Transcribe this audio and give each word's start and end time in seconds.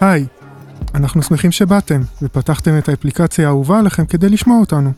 היי, 0.00 0.26
אנחנו 0.94 1.22
שמחים 1.22 1.52
שבאתם 1.52 2.00
ופתחתם 2.22 2.78
את 2.78 2.88
האפליקציה 2.88 3.46
האהובה 3.46 3.78
עליכם 3.78 4.06
כדי 4.06 4.28
לשמוע 4.28 4.60
אותנו. 4.60 4.92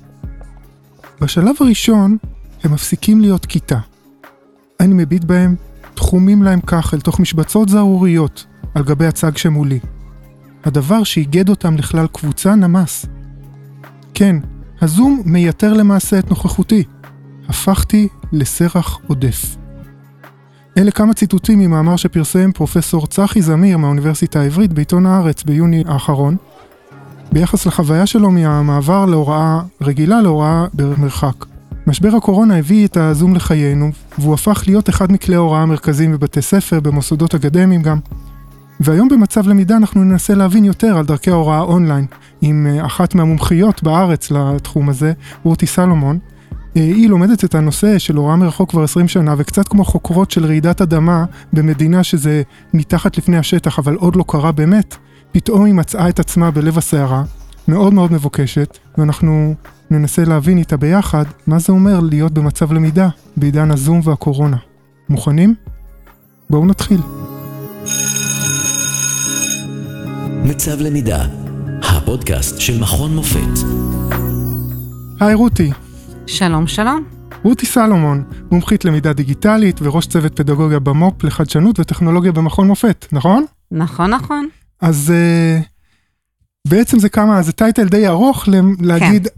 בשלב 1.21 1.55
הראשון, 1.61 2.17
הם 2.65 2.73
מפסיקים 2.73 3.21
להיות 3.21 3.47
כיתה. 3.47 3.79
אני 4.81 4.95
מביט 4.95 5.25
בהם, 5.25 5.57
תחומים 5.95 6.43
להם 6.43 6.61
כך 6.61 6.95
אל 6.95 7.01
תוך 7.01 7.21
משבצות 7.21 7.69
זערוריות 7.69 8.47
על 8.75 8.83
גבי 8.83 9.07
הצג 9.07 9.37
שמולי. 9.37 9.79
הדבר 10.65 11.05
שאיגד 11.05 11.49
אותם 11.49 11.77
לכלל 11.77 12.07
קבוצה 12.13 12.55
נמס. 12.55 13.07
כן, 14.15 14.37
הזום 14.81 15.23
מייתר 15.25 15.73
למעשה 15.73 16.19
את 16.19 16.31
נוכחותי. 16.31 16.85
הפכתי 17.49 18.09
לסרח 18.33 18.99
עודף. 19.07 19.57
אלה 20.79 20.91
כמה 20.91 21.15
ציטוטים 21.15 21.59
ממאמר 21.59 21.97
שפרסם 21.97 22.53
פרופסור 22.53 23.07
צחי 23.07 23.43
זמיר 23.43 23.79
מהאוניברסיטה 23.79 24.41
העברית 24.41 24.73
בעיתון 24.73 25.07
הארץ 25.07 25.43
ביוני 25.43 25.85
האחרון, 25.87 26.37
ביחס 27.33 27.67
לחוויה 27.67 28.07
שלו 28.07 28.31
מהמעבר 28.31 29.05
להוראה 29.05 29.61
רגילה 29.81 30.21
להוראה 30.21 30.67
במרחק. 30.75 31.45
משבר 31.87 32.17
הקורונה 32.17 32.57
הביא 32.57 32.87
את 32.87 32.97
הזום 32.97 33.35
לחיינו, 33.35 33.91
והוא 34.19 34.35
הפך 34.35 34.63
להיות 34.67 34.89
אחד 34.89 35.13
מכלי 35.13 35.35
ההוראה 35.35 35.63
המרכזיים 35.63 36.13
בבתי 36.13 36.43
ספר, 36.43 36.81
במוסדות 36.81 37.35
אקדמיים 37.35 37.83
גם. 37.83 37.99
והיום 38.81 39.09
במצב 39.09 39.49
למידה 39.49 39.77
אנחנו 39.77 40.05
ננסה 40.05 40.35
להבין 40.35 40.65
יותר 40.65 40.99
על 40.99 41.07
דרכי 41.07 41.31
ההוראה 41.31 41.61
אונליין, 41.61 42.07
עם 42.41 42.67
אה, 42.71 42.87
אחת 42.87 43.15
מהמומחיות 43.15 43.83
בארץ 43.83 44.31
לתחום 44.31 44.89
הזה, 44.89 45.13
רותי 45.43 45.67
סלומון. 45.67 46.19
אה, 46.77 46.83
היא 46.83 47.09
לומדת 47.09 47.45
את 47.45 47.55
הנושא 47.55 47.99
של 47.99 48.17
הוראה 48.17 48.37
מרחוק 48.37 48.71
כבר 48.71 48.83
20 48.83 49.09
שנה, 49.09 49.35
וקצת 49.39 49.69
כמו 49.69 49.85
חוקרות 49.85 50.31
של 50.31 50.47
רעידת 50.47 50.81
אדמה 50.81 51.25
במדינה 51.53 52.05
שזה 52.05 52.43
מתחת 52.75 53.19
לפני 53.19 53.39
השטח, 53.39 53.79
אבל 53.79 53.95
עוד 53.95 54.17
לא 54.17 54.25
קרה 54.29 54.53
באמת, 54.53 54.97
פתאום 55.33 55.65
היא 55.65 55.75
מצאה 55.75 56.09
את 56.09 56.21
עצמה 56.21 56.51
בלב 56.51 56.79
הסערה, 56.79 57.23
מאוד 57.69 57.95
מאוד 57.95 58.13
מבוקשת, 58.13 58.79
ואנחנו 58.99 59.55
ננסה 59.91 60.25
להבין 60.25 60.59
איתה 60.59 60.77
ביחד 60.77 61.25
מה 61.47 61.59
זה 61.59 61.73
אומר 61.73 62.01
להיות 62.01 62.33
במצב 62.33 62.73
למידה 62.73 63.09
בעידן 63.37 63.71
הזום 63.71 64.01
והקורונה. 64.05 64.57
מוכנים? 65.09 65.55
בואו 66.51 66.67
נתחיל. 66.67 67.01
מצב 70.45 70.81
למידה, 70.81 71.25
הפודקאסט 71.83 72.61
של 72.61 72.81
מכון 72.81 73.15
מופת. 73.15 73.67
היי 75.21 75.35
רותי, 75.35 75.71
שלום, 76.29 76.67
שלום. 76.67 77.05
רותי 77.43 77.67
סלומון, 77.67 78.25
מומחית 78.51 78.85
למידה 78.85 79.13
דיגיטלית 79.13 79.83
וראש 79.83 80.07
צוות 80.07 80.37
פדגוגיה 80.37 80.79
במו"פ 80.79 81.25
לחדשנות 81.25 81.81
וטכנולוגיה 81.81 82.33
במכון 82.33 82.67
מופת, 82.67 83.07
נכון? 83.13 83.45
נכון, 83.71 84.11
נכון. 84.11 84.49
אז 84.81 85.13
uh, 85.13 85.65
בעצם 86.69 86.99
זה 86.99 87.09
כמה, 87.09 87.43
זה 87.43 87.53
טייטל 87.53 87.89
די 87.89 88.07
ארוך 88.09 88.49
ל- 88.49 88.87
להגיד, 88.87 89.29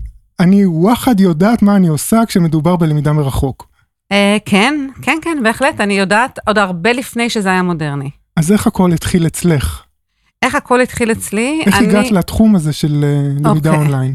אני 0.41 0.67
וואחד 0.67 1.21
יודעת 1.21 1.63
מה 1.63 1.77
אני 1.77 1.89
עושה 1.89 2.21
כשמדובר 2.27 2.77
בלמידה 2.77 3.13
מרחוק. 3.13 3.69
Uh, 4.13 4.17
כן, 4.45 4.87
כן, 5.03 5.19
כן, 5.23 5.39
בהחלט, 5.43 5.81
אני 5.81 5.99
יודעת 5.99 6.39
עוד 6.47 6.59
הרבה 6.59 6.93
לפני 6.93 7.31
שזה 7.31 7.49
היה 7.49 7.63
מודרני. 7.63 8.11
אז 8.37 8.53
איך 8.53 8.67
הכל 8.67 8.93
התחיל 8.93 9.27
אצלך? 9.27 9.83
איך 10.43 10.55
הכל 10.55 10.81
התחיל 10.81 11.13
אצלי? 11.13 11.63
איך 11.67 11.79
אני... 11.79 11.87
הגעת 11.89 12.11
לתחום 12.11 12.57
הזה 12.57 12.73
של 12.73 13.05
uh, 13.05 13.49
למידה 13.49 13.71
אוקיי. 13.71 13.83
אונליין? 13.83 14.15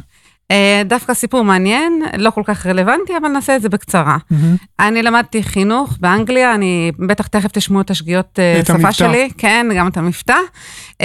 Uh, 0.54 0.56
דווקא 0.88 1.14
סיפור 1.14 1.44
מעניין, 1.44 2.02
לא 2.18 2.30
כל 2.30 2.42
כך 2.46 2.66
רלוונטי, 2.66 3.14
אבל 3.22 3.28
נעשה 3.30 3.56
את 3.56 3.62
זה 3.62 3.70
בקצרה. 3.70 4.18
מהמם. 4.32 4.56
אני 4.80 5.04
למדתי 5.04 5.44
חינוך 5.44 5.98
באנגליה, 6.00 6.56
אני 6.56 6.92
בטח 7.08 7.28
תכף 7.28 7.52
תשמעו 7.52 7.82
את 7.82 7.90
השגיאות 7.92 8.40
uh, 8.40 8.60
את 8.60 8.66
שפה 8.66 8.74
המבטא. 8.74 8.92
שלי, 8.92 9.30
כן, 9.38 9.68
גם 9.76 9.88
את 9.88 9.98
המבטא. 9.98 10.38
Uh, 10.94 10.96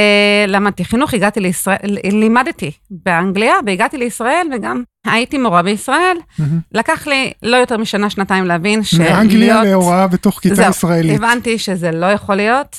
למדתי 0.48 0.84
חינוך, 0.84 1.14
הגעתי 1.14 1.40
לישראל, 1.40 1.98
לימדתי 2.04 2.70
באנגליה, 2.90 3.54
והגעתי 3.66 3.96
לישראל, 3.98 4.46
וגם 4.56 4.82
הייתי 5.06 5.38
מורה 5.38 5.62
בישראל. 5.62 6.16
מהמם. 6.38 6.58
לקח 6.72 7.06
לי 7.06 7.32
לא 7.42 7.56
יותר 7.56 7.76
משנה, 7.76 8.10
שנתיים 8.10 8.44
להבין 8.46 8.80
מאנגליה 8.98 9.54
שלהיות- 9.54 9.64
להוראה 9.66 10.06
בתוך 10.06 10.40
כיתה 10.40 10.54
זהו, 10.54 10.70
ישראלית. 10.70 11.16
הבנתי 11.18 11.58
שזה 11.58 11.90
לא 11.90 12.06
יכול 12.06 12.34
להיות. 12.34 12.76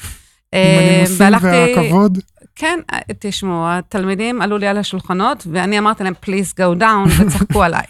עם 0.54 0.60
אה, 0.60 0.80
הנימוסים 0.80 1.50
והכבוד. 1.76 2.18
כן, 2.56 2.80
אה, 2.94 3.00
תשמעו, 3.20 3.64
התלמידים 3.68 4.42
עלו 4.42 4.58
לי 4.58 4.68
על 4.68 4.78
השולחנות, 4.78 5.48
ואני 5.52 5.80
אמרתי 5.80 6.04
להם, 6.04 6.14
please 6.26 6.54
go 6.60 6.82
down, 6.82 7.10
וצחקו 7.20 7.64
עליי. 7.64 7.86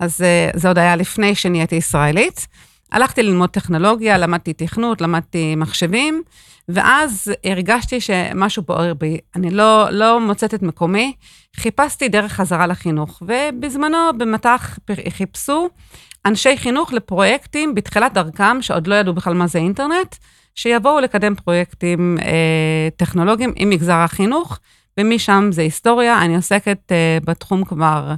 אז 0.00 0.22
אה, 0.22 0.50
זה 0.54 0.68
עוד 0.68 0.78
היה 0.78 0.96
לפני 0.96 1.34
שנהייתי 1.34 1.74
ישראלית. 1.76 2.46
הלכתי 2.92 3.22
ללמוד 3.22 3.50
טכנולוגיה, 3.50 4.18
למדתי 4.18 4.52
תכנות, 4.52 5.00
למדתי 5.00 5.56
מחשבים, 5.56 6.22
ואז 6.68 7.32
הרגשתי 7.44 8.00
שמשהו 8.00 8.62
בוער 8.62 8.94
בי. 8.94 9.18
אני 9.36 9.50
לא, 9.50 9.86
לא 9.90 10.20
מוצאת 10.20 10.54
את 10.54 10.62
מקומי. 10.62 11.12
חיפשתי 11.56 12.08
דרך 12.08 12.32
חזרה 12.32 12.66
לחינוך, 12.66 13.22
ובזמנו 13.26 13.98
במטח 14.18 14.78
חיפשו 15.08 15.68
אנשי 16.26 16.56
חינוך 16.56 16.92
לפרויקטים 16.92 17.74
בתחילת 17.74 18.12
דרכם, 18.12 18.62
שעוד 18.62 18.86
לא 18.86 18.94
ידעו 18.94 19.14
בכלל 19.14 19.34
מה 19.34 19.46
זה 19.46 19.58
אינטרנט, 19.58 20.16
שיבואו 20.54 21.00
לקדם 21.00 21.34
פרויקטים 21.34 22.18
אה, 22.22 22.88
טכנולוגיים 22.96 23.52
עם 23.56 23.70
מגזר 23.70 23.96
החינוך, 23.96 24.58
ומשם 25.00 25.48
זה 25.52 25.62
היסטוריה. 25.62 26.22
אני 26.22 26.36
עוסקת 26.36 26.92
אה, 26.92 27.18
בתחום 27.24 27.64
כבר 27.64 28.14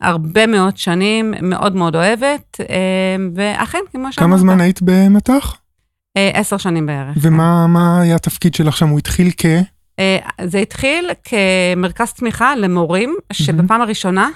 הרבה 0.00 0.46
מאוד 0.46 0.76
שנים, 0.76 1.34
מאוד 1.42 1.76
מאוד 1.76 1.96
אוהבת, 1.96 2.60
אה, 2.60 3.16
ואכן, 3.34 3.78
כמו 3.92 4.12
שאמרת, 4.12 4.28
כמה 4.28 4.38
זמן 4.38 4.60
היית 4.60 4.82
במטח? 4.82 5.56
אה, 6.16 6.30
עשר 6.34 6.56
שנים 6.56 6.86
בערך. 6.86 7.16
ומה 7.20 7.66
מה 7.66 8.00
היה 8.00 8.16
התפקיד 8.16 8.54
שלך 8.54 8.76
שם? 8.76 8.88
הוא 8.88 8.98
התחיל 8.98 9.30
כ... 9.36 9.46
אה, 9.98 10.18
זה 10.44 10.58
התחיל 10.58 11.10
כמרכז 11.24 12.12
תמיכה 12.12 12.56
למורים, 12.56 13.16
שבפעם 13.32 13.80
הראשונה 13.80 14.30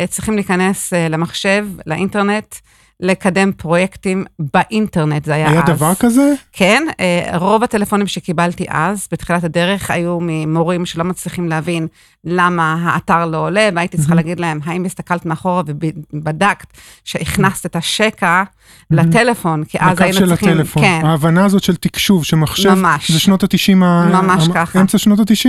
אה, 0.00 0.06
צריכים 0.06 0.34
להיכנס 0.34 0.92
אה, 0.92 1.08
למחשב, 1.08 1.66
לאינטרנט, 1.86 2.54
לקדם 3.02 3.52
פרויקטים 3.52 4.24
באינטרנט, 4.38 5.24
זה 5.24 5.34
היה 5.34 5.46
אז. 5.46 5.52
היה 5.52 5.62
דבר 5.62 5.94
כזה? 5.94 6.32
כן, 6.52 6.82
אה, 7.00 7.36
רוב 7.36 7.62
הטלפונים 7.62 8.06
שקיבלתי 8.06 8.66
אז, 8.68 9.08
בתחילת 9.12 9.44
הדרך, 9.44 9.90
היו 9.90 10.18
ממורים 10.20 10.86
שלא 10.86 11.04
מצליחים 11.04 11.48
להבין 11.48 11.86
למה 12.24 12.76
האתר 12.82 13.26
לא 13.26 13.46
עולה, 13.46 13.68
והייתי 13.74 13.96
צריכה 13.96 14.14
להגיד 14.14 14.40
להם, 14.40 14.60
האם 14.64 14.84
הסתכלת 14.84 15.26
מאחורה 15.26 15.62
ובדקת 15.66 16.66
שהכנסת 17.04 17.66
את 17.66 17.76
השקע 17.76 18.42
לטלפון, 18.90 19.64
כי 19.64 19.78
אז 19.80 19.92
לקו 19.92 20.02
היינו 20.04 20.18
של 20.18 20.26
צריכים... 20.26 20.48
הטלפון. 20.48 20.82
כן, 20.82 21.00
ההבנה 21.04 21.44
הזאת 21.44 21.62
של 21.62 21.76
תקשוב, 21.76 22.24
שמחשב, 22.24 22.74
ממש. 22.74 23.10
זה 23.10 23.20
שנות 23.20 23.42
ה-90, 23.42 23.74
ממש 23.74 24.48
ככה. 24.54 24.80
אמצע 24.80 24.98
שנות 24.98 25.18
ה-90? 25.18 25.48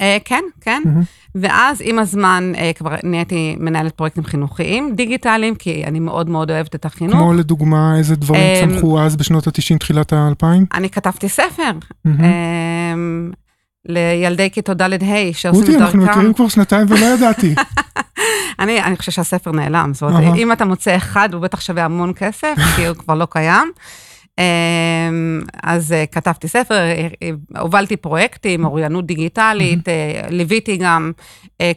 אה, 0.00 0.16
כן, 0.24 0.42
כן. 0.60 0.82
מהמם. 0.84 1.02
ואז 1.40 1.82
עם 1.84 1.98
הזמן 1.98 2.52
אה, 2.58 2.70
כבר 2.72 2.94
נהייתי 3.04 3.56
מנהלת 3.60 3.92
פרויקטים 3.92 4.24
חינוכיים 4.24 4.94
דיגיטליים, 4.94 5.54
כי 5.54 5.84
אני 5.84 6.00
מאוד 6.00 6.30
מאוד 6.30 6.50
אוהבת 6.50 6.74
את 6.74 6.84
החינוך. 6.84 7.16
כמו 7.16 7.32
לדוגמה, 7.34 7.98
איזה 7.98 8.16
דברים 8.16 8.42
אמ, 8.42 8.70
צמחו 8.70 9.00
אז 9.00 9.16
בשנות 9.16 9.46
ה-90, 9.46 9.78
תחילת 9.78 10.12
ה-2000? 10.12 10.46
אני 10.74 10.90
כתבתי 10.90 11.28
ספר 11.28 11.70
מהמם. 12.04 12.20
אה, 12.24 13.36
לילדי 13.88 14.50
כיתות 14.50 14.76
ד'-ה' 14.76 15.32
שעושים 15.32 15.60
רותי, 15.60 15.76
את 15.76 15.80
אנחנו 15.80 16.00
דרכם. 16.00 16.12
מכירים 16.12 16.34
כבר 16.34 16.48
שנתיים 16.48 16.86
ולא 16.88 17.06
ידעתי. 17.06 17.54
אני, 18.60 18.82
אני 18.82 18.96
חושבת 18.96 19.14
שהספר 19.14 19.52
נעלם, 19.52 19.90
זאת. 19.94 20.12
אומרת, 20.12 20.36
אם 20.36 20.52
אתה 20.52 20.64
מוצא 20.64 20.96
אחד, 20.96 21.34
הוא 21.34 21.42
בטח 21.42 21.60
שווה 21.60 21.84
המון 21.84 22.12
כסף, 22.16 22.54
כי 22.76 22.86
הוא 22.86 22.96
כבר 22.96 23.14
לא 23.14 23.26
קיים. 23.30 23.72
אמ, 24.38 25.40
אז 25.62 25.92
אה, 25.92 26.04
כתבתי 26.06 26.48
ספר, 26.48 26.74
אה, 26.74 27.08
אה, 27.22 27.30
הובלתי 27.60 27.96
פרויקטים, 27.96 28.64
אוריינות 28.64 29.06
דיגיטלית, 29.06 29.88
ליוויתי 30.30 30.76
גם 30.76 31.12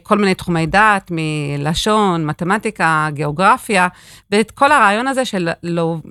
כל 0.02 0.18
מיני 0.18 0.34
תחומי 0.34 0.66
דעת, 0.66 1.10
מלשון, 1.10 2.26
מתמטיקה, 2.26 3.08
גיאוגרפיה, 3.12 3.88
ואת 4.30 4.50
כל 4.50 4.72
הרעיון 4.72 5.06
הזה 5.06 5.24
של 5.24 5.48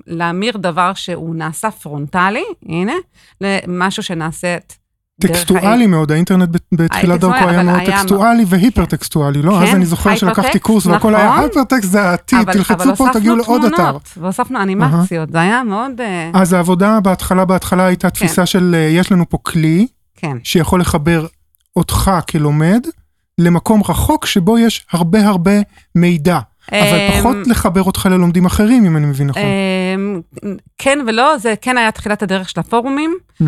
להמיר 0.06 0.56
דבר 0.56 0.94
שהוא 0.94 1.34
נעשה 1.34 1.70
פרונטלי, 1.70 2.44
הנה, 2.68 2.94
למשהו 3.40 4.02
שנעשית 4.02 4.79
טקסטואלי 5.20 5.86
מאוד, 5.86 6.12
האינטרנט 6.12 6.48
בתחילת 6.72 7.20
דרכו 7.20 7.48
היה 7.48 7.62
מאוד 7.62 7.80
היה 7.80 7.92
טקסטואלי 7.92 8.44
והיפר-טקסטואלי, 8.46 9.42
לא? 9.42 9.62
אז 9.62 9.68
כן, 9.68 9.74
אני 9.74 9.86
זוכר 9.86 10.16
שלקחתי 10.16 10.58
קורס 10.58 10.86
והכל 10.86 11.14
היה 11.14 11.28
נכון. 11.28 11.40
hypertext 11.40 11.90
זה 11.90 12.02
העתיד, 12.02 12.52
תלחצו 12.52 12.96
פה, 12.96 13.06
תגיעו 13.12 13.36
לעוד 13.36 13.64
אתר. 13.64 13.96
והוספנו 14.16 14.62
אנימציות, 14.62 15.32
זה 15.32 15.40
היה 15.40 15.62
מאוד... 15.62 16.00
אה, 16.00 16.30
אז 16.34 16.52
העבודה 16.52 17.00
בהתחלה, 17.00 17.44
בהתחלה 17.44 17.86
הייתה 17.86 18.10
תפיסה 18.10 18.46
של 18.46 18.74
אה, 18.74 18.80
יש 18.80 19.12
לנו 19.12 19.28
פה 19.28 19.38
כלי 19.42 19.86
כן. 20.16 20.36
שיכול 20.42 20.80
לחבר 20.80 21.26
אותך 21.76 22.10
כלומד 22.30 22.86
למקום 23.38 23.82
רחוק 23.88 24.26
שבו 24.26 24.58
יש 24.58 24.86
הרבה 24.92 25.26
הרבה 25.26 25.52
מידע, 25.94 26.38
אבל 26.72 26.98
אמ, 26.98 27.18
פחות 27.18 27.36
לחבר 27.46 27.82
אותך 27.82 28.08
ללומדים 28.10 28.46
אחרים, 28.46 28.84
אם 28.84 28.96
אני 28.96 29.06
מבין 29.06 29.26
נכון. 29.26 29.42
אמ, 29.96 30.20
כן 30.78 30.98
ולא, 31.06 31.38
זה 31.38 31.54
כן 31.60 31.78
היה 31.78 31.90
תחילת 31.90 32.22
הדרך 32.22 32.48
של 32.48 32.60
הפורומים. 32.60 33.16
אמ, 33.40 33.46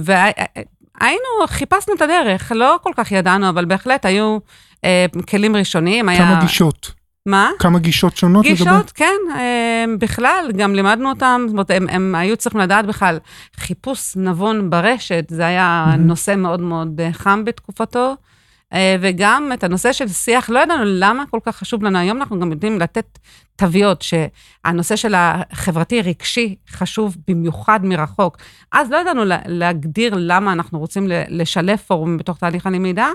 והיינו, 0.00 1.18
חיפשנו 1.46 1.94
את 1.94 2.02
הדרך, 2.02 2.52
לא 2.54 2.76
כל 2.82 2.90
כך 2.96 3.12
ידענו, 3.12 3.48
אבל 3.48 3.64
בהחלט 3.64 4.06
היו 4.06 4.38
אה, 4.84 5.06
כלים 5.30 5.56
ראשוניים. 5.56 6.08
היה- 6.08 6.18
כמה 6.18 6.40
גישות. 6.40 6.92
מה? 7.26 7.50
כמה 7.58 7.78
גישות 7.78 8.16
שונות 8.16 8.44
גישות, 8.44 8.66
לגבי? 8.68 8.80
כן, 8.94 9.14
אה, 9.36 9.84
בכלל, 9.98 10.50
גם 10.56 10.74
לימדנו 10.74 11.08
אותם, 11.10 11.42
זאת 11.46 11.52
אומרת, 11.52 11.70
הם, 11.70 11.86
הם 11.88 12.14
היו 12.14 12.36
צריכים 12.36 12.60
לדעת 12.60 12.86
בכלל, 12.86 13.18
חיפוש 13.56 14.16
נבון 14.16 14.70
ברשת, 14.70 15.24
זה 15.28 15.46
היה 15.46 15.86
mm-hmm. 15.88 15.96
נושא 15.96 16.34
מאוד 16.36 16.60
מאוד 16.60 17.00
אה, 17.00 17.12
חם 17.12 17.44
בתקופתו. 17.44 18.14
אה, 18.74 18.96
וגם 19.00 19.50
את 19.54 19.64
הנושא 19.64 19.92
של 19.92 20.08
שיח, 20.08 20.50
לא 20.50 20.58
ידענו 20.58 20.82
למה 20.84 21.24
כל 21.30 21.38
כך 21.46 21.56
חשוב 21.56 21.82
לנו. 21.82 21.98
היום 21.98 22.18
אנחנו 22.18 22.40
גם 22.40 22.50
יודעים 22.50 22.78
לתת 22.78 23.18
תוויות, 23.56 24.02
שהנושא 24.02 24.96
של 24.96 25.14
החברתי-רגשי 25.16 26.54
חשוב 26.70 27.16
במיוחד 27.28 27.80
מרחוק. 27.82 28.36
אז 28.72 28.90
לא 28.90 28.96
ידענו 28.96 29.22
להגדיר 29.46 30.14
למה 30.16 30.52
אנחנו 30.52 30.78
רוצים 30.78 31.06
לשלב 31.28 31.76
פורומים 31.76 32.18
בתוך 32.18 32.38
תהליך 32.38 32.66
הלמידה, 32.66 33.08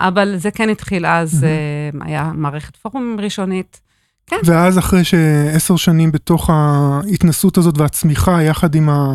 אבל 0.00 0.36
זה 0.36 0.50
כן 0.50 0.68
התחיל 0.68 1.06
אז, 1.06 1.44
mm-hmm. 1.44 2.04
היה 2.04 2.30
מערכת 2.34 2.76
פורום 2.76 3.16
ראשונית. 3.20 3.80
כן. 4.26 4.36
ואז 4.44 4.78
אחרי 4.78 5.04
שעשר 5.04 5.76
שנים 5.76 6.12
בתוך 6.12 6.50
ההתנסות 6.50 7.58
הזאת 7.58 7.78
והצמיחה, 7.78 8.42
יחד 8.42 8.74
עם, 8.74 8.88
ה, 8.88 9.14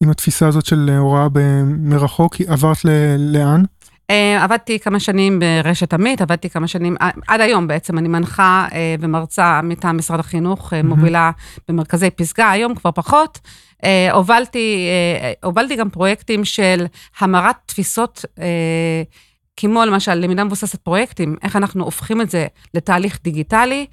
עם 0.00 0.10
התפיסה 0.10 0.48
הזאת 0.48 0.66
של 0.66 0.90
הוראה 0.98 1.28
מרחוק, 1.64 2.36
עברת 2.46 2.84
ל, 2.84 2.88
לאן? 3.18 3.62
Uh, 4.12 4.42
עבדתי 4.42 4.78
כמה 4.78 5.00
שנים 5.00 5.40
ברשת 5.40 5.94
עמית, 5.94 6.20
עבדתי 6.20 6.50
כמה 6.50 6.66
שנים, 6.66 6.96
uh, 7.00 7.04
עד 7.28 7.40
היום 7.40 7.66
בעצם, 7.66 7.98
אני 7.98 8.08
מנחה 8.08 8.66
uh, 8.70 8.72
ומרצה 9.00 9.60
מטעם 9.62 9.98
משרד 9.98 10.20
החינוך. 10.20 10.72
מובילה 10.84 11.30
במרכזי 11.68 12.10
פסגה, 12.10 12.50
היום 12.50 12.74
כבר 12.74 12.90
פחות. 12.92 13.38
הובלתי, 14.12 14.88
הובלתי 15.44 15.76
גם 15.76 15.90
פרויקטים 15.90 16.44
של 16.44 16.86
המרת 17.18 17.56
תפיסות, 17.66 18.24
כמו 19.56 19.84
למשל 19.84 20.14
למידה 20.14 20.44
מבוססת 20.44 20.78
פרויקטים, 20.78 21.36
איך 21.42 21.56
אנחנו 21.56 21.84
הופכים 21.84 22.20
את 22.20 22.30
זה 22.30 22.46
לתהליך 22.74 23.18
דיגיטלי. 23.24 23.86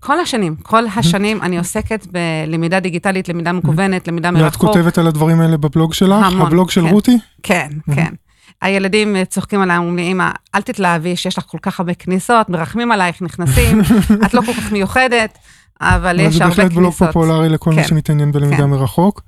כל 0.00 0.20
השנים, 0.20 0.56
כל 0.56 0.84
השנים 0.96 1.42
אני 1.42 1.58
עוסקת 1.58 2.06
בלמידה 2.06 2.80
דיגיטלית, 2.80 3.28
למידה 3.28 3.52
מקוונת, 3.52 4.08
למידה 4.08 4.30
מרחוק. 4.30 4.64
ואת 4.64 4.74
כותבת 4.74 4.98
על 4.98 5.06
הדברים 5.06 5.40
האלה 5.40 5.56
בבלוג 5.56 5.94
שלך? 5.94 6.24
המון, 6.24 6.46
הבלוג 6.46 6.70
של 6.70 6.80
כן, 6.80 6.88
רותי? 6.88 7.18
כן, 7.42 7.68
כן. 7.94 8.12
הילדים 8.62 9.16
אה, 9.16 9.24
צוחקים 9.24 9.60
עליי, 9.60 9.76
אומרים 9.76 9.96
לי, 9.96 10.12
אמא, 10.12 10.30
אל 10.54 10.62
תתלהבי 10.62 11.16
שיש 11.16 11.38
לך 11.38 11.44
כל 11.46 11.58
כך 11.62 11.80
הרבה 11.80 11.94
כניסות, 11.94 12.48
מרחמים 12.48 12.92
עלייך, 12.92 13.22
נכנסים, 13.22 13.80
את 14.26 14.34
לא 14.34 14.40
כל 14.40 14.52
כך 14.52 14.72
מיוחדת, 14.72 15.38
אבל 15.80 16.20
יש 16.20 16.40
הרבה 16.40 16.54
כניסות. 16.54 16.56
זה 16.56 16.62
בהחלט 16.62 16.72
בלוג 16.72 16.94
פופולרי 16.94 17.48
לכל 17.48 17.70
כן, 17.70 17.76
מי 17.76 17.84
שמתעניין 17.84 18.32
בלמידה 18.32 18.56
כן. 18.56 18.70
מרחוק. 18.70 19.22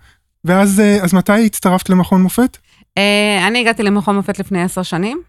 ואז, 0.45 0.81
אה, 0.81 1.03
אז 1.03 1.15
מתי 1.15 1.47
הצטרפת 1.47 1.89
למכון 1.89 2.23
מופת? 2.23 2.57
אה, 2.99 3.47
אני 3.47 3.61
הגעתי 3.61 3.83
למכון 3.83 4.17
מופת 4.17 4.39
לפני 4.39 4.63
עשר 4.63 4.83
שנים. 4.83 5.23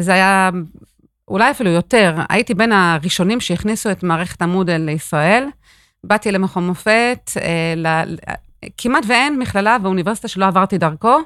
זה 0.00 0.14
היה 0.14 0.50
אולי 1.28 1.50
אפילו 1.50 1.70
יותר, 1.70 2.16
הייתי 2.28 2.54
בין 2.54 2.72
הראשונים 2.72 3.40
שהכניסו 3.40 3.90
את 3.90 4.02
מערכת 4.02 4.42
המודל 4.42 4.76
לישראל. 4.76 5.46
באתי 6.04 6.32
למכון 6.32 6.66
מופת, 6.66 7.30
כמעט 8.78 9.04
ואין 9.08 9.38
מכללה 9.38 9.76
ואוניברסיטה 9.82 10.28
שלא 10.28 10.46
עברתי 10.46 10.78
דרכו, 10.78 11.18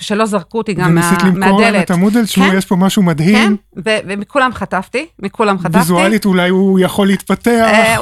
ושלא 0.00 0.26
זרקו 0.26 0.58
אותי 0.58 0.74
גם 0.74 0.94
מהדלת. 0.94 1.22
וניסית 1.22 1.36
למכור 1.36 1.60
להם 1.60 1.80
את 1.80 1.90
המודל, 1.90 2.24
תשמעו, 2.24 2.50
כן, 2.50 2.56
יש 2.56 2.64
פה 2.64 2.76
משהו 2.76 3.02
מדהים. 3.02 3.56
כן, 3.84 3.90
ומכולם 4.06 4.50
חטפתי, 4.54 5.06
מכולם 5.18 5.58
חטפתי. 5.58 5.78
ויזואלית 5.78 6.24
אולי 6.24 6.48
הוא 6.48 6.80
יכול 6.80 7.06
להתפתח. 7.06 7.68
אה, 7.72 7.96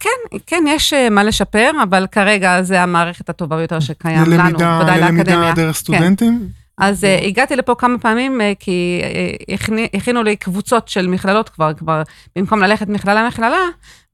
כן, 0.00 0.38
כן, 0.46 0.64
יש 0.68 0.92
אה, 0.92 1.10
מה 1.10 1.24
לשפר, 1.24 1.70
אבל 1.82 2.06
כרגע 2.12 2.62
זה 2.62 2.82
המערכת 2.82 3.30
הטובה 3.30 3.56
ביותר 3.56 3.80
שקיים 3.80 4.24
לנו, 4.24 4.54
ודאי 4.54 5.00
לאקדמיה. 5.00 5.10
ללמידה 5.10 5.52
דרך 5.54 5.76
סטודנטים? 5.76 6.59
אז 6.80 7.04
uh, 7.04 7.26
הגעתי 7.26 7.56
לפה 7.56 7.74
כמה 7.74 7.98
פעמים, 7.98 8.40
uh, 8.40 8.44
כי 8.60 9.00
uh, 9.02 9.54
הכני, 9.54 9.88
הכינו 9.94 10.22
לי 10.22 10.36
קבוצות 10.36 10.88
של 10.88 11.06
מכללות 11.06 11.48
כבר, 11.48 11.74
כבר 11.74 12.02
במקום 12.36 12.60
ללכת 12.62 12.88
מכללה-מכללה, 12.88 13.62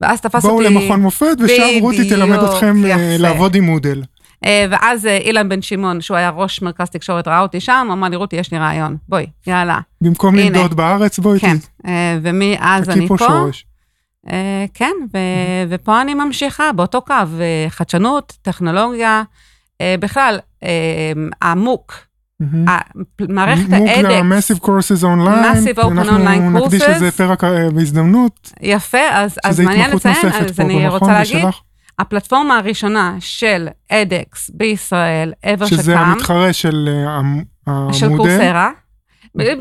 ואז 0.01 0.21
תפס 0.21 0.45
בואו 0.45 0.57
אותי... 0.57 0.69
בואו 0.69 0.81
למכון 0.81 1.01
מופת, 1.01 1.37
ושם 1.39 1.63
רותי 1.81 2.09
תלמד 2.09 2.39
אתכם 2.39 2.83
יפה. 2.85 3.17
לעבוד 3.17 3.55
עם 3.55 3.63
מודל. 3.63 4.03
Uh, 4.45 4.47
ואז 4.69 5.05
uh, 5.05 5.09
אילן 5.09 5.49
בן 5.49 5.61
שמעון, 5.61 6.01
שהוא 6.01 6.17
היה 6.17 6.29
ראש 6.29 6.61
מרכז 6.61 6.89
תקשורת, 6.89 7.27
ראה 7.27 7.41
אותי 7.41 7.59
שם, 7.59 7.87
אמר 7.91 8.07
לי, 8.09 8.15
רותי, 8.15 8.35
יש 8.35 8.51
לי 8.51 8.57
רעיון, 8.57 8.97
בואי, 9.09 9.25
יאללה. 9.47 9.79
במקום 10.01 10.35
לנדוד 10.35 10.73
בארץ, 10.73 11.19
בואי 11.19 11.39
כן, 11.39 11.57
uh, 11.85 11.89
ומאז 12.21 12.89
אני 12.89 13.07
פה. 13.07 13.15
שורש. 13.17 13.65
Uh, 14.27 14.29
כן, 14.73 14.93
ו- 15.13 15.63
ופה 15.69 16.01
אני 16.01 16.13
ממשיכה, 16.13 16.71
באותו 16.71 17.01
קו, 17.01 17.13
uh, 17.13 17.69
חדשנות, 17.69 18.33
טכנולוגיה, 18.41 19.23
uh, 19.73 19.79
בכלל, 19.99 20.39
uh, 20.63 20.67
המוק, 21.41 21.93
מערכת 23.29 23.73
האדקס. 23.73 23.79
מוק 23.79 23.89
ל-Massive 23.89 24.59
Courses 24.59 25.03
Online. 25.03 25.55
Massive 25.55 25.77
Open 25.77 25.81
Online 25.81 26.07
Courses. 26.07 26.09
אנחנו 26.09 26.65
נקדיש 26.65 26.81
לזה 26.81 27.11
פרק 27.11 27.43
אה, 27.43 27.69
בהזדמנות. 27.69 28.51
יפה, 28.61 28.97
אז 29.43 29.59
מעניין 29.59 29.91
לציין, 29.91 30.15
אז 30.25 30.59
אני 30.59 30.87
רוצה 30.87 31.13
להגיד, 31.13 31.45
הפלטפורמה 31.99 32.57
הראשונה 32.57 33.15
של 33.19 33.67
אדקס 33.89 34.51
בישראל, 34.53 35.33
ever 35.45 35.65
שקם. 35.65 35.75
שזה 35.75 35.99
המתחרה 35.99 36.53
של 36.53 36.89
אה, 37.05 37.21
המודל. 37.65 37.93
של 37.93 38.17
קורסרה. 38.17 38.71
זה 39.33 39.53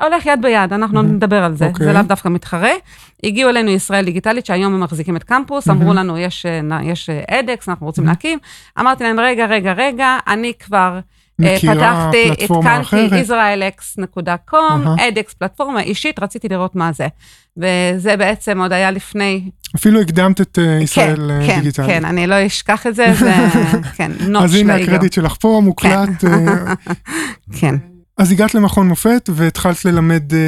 הולך 0.00 0.26
יד 0.26 0.42
ביד, 0.42 0.72
אנחנו 0.72 1.02
נדבר 1.02 1.44
על 1.44 1.54
זה, 1.54 1.70
זה 1.78 1.92
לאו 1.92 2.02
דווקא 2.02 2.28
מתחרה. 2.28 2.72
הגיעו 3.24 3.50
אלינו 3.50 3.70
ישראל 3.70 4.04
דיגיטלית, 4.04 4.46
שהיום 4.46 4.74
הם 4.74 4.80
מחזיקים 4.80 5.16
את 5.16 5.24
קמפוס, 5.24 5.68
אמרו 5.68 5.94
לנו, 5.94 6.18
יש 6.18 6.46
אדקס, 7.30 7.68
אנחנו 7.68 7.86
רוצים 7.86 8.06
להקים. 8.06 8.38
אמרתי 8.80 9.04
להם, 9.04 9.20
רגע, 9.20 9.46
רגע, 9.46 9.72
רגע, 9.72 10.18
אני 10.26 10.52
כבר... 10.58 10.98
מכירה 11.38 12.10
פלטפורמה 12.12 12.80
אחרת. 12.80 13.10
פתחתי, 13.10 13.32
israelx.com, 13.32 14.98
edx 14.98 15.34
פלטפורמה 15.38 15.80
אישית, 15.80 16.18
רציתי 16.18 16.48
לראות 16.48 16.76
מה 16.76 16.92
זה. 16.92 17.06
וזה 17.56 18.16
בעצם 18.16 18.60
עוד 18.60 18.72
היה 18.72 18.90
לפני... 18.90 19.50
אפילו 19.76 20.00
הקדמת 20.00 20.40
את 20.40 20.58
אה, 20.58 20.78
ישראל 20.82 21.30
כן, 21.40 21.46
כן 21.46 21.60
דיגיטלית. 21.60 21.88
כן, 21.88 22.00
כן, 22.00 22.04
אני 22.04 22.26
לא 22.26 22.46
אשכח 22.46 22.86
את 22.86 22.94
זה, 22.94 23.06
זה, 23.18 23.32
כן, 23.96 24.12
נוט 24.20 24.42
אז 24.42 24.54
הנה 24.54 24.74
הקרדיט 24.74 25.12
שלך 25.12 25.36
פה, 25.40 25.60
מוקלט. 25.64 26.24
אה. 26.24 26.74
כן. 27.60 27.74
אז 28.18 28.32
הגעת 28.32 28.54
למכון 28.54 28.88
מופת 28.88 29.30
והתחלת 29.32 29.84
ללמד 29.84 30.34
אה, 30.34 30.38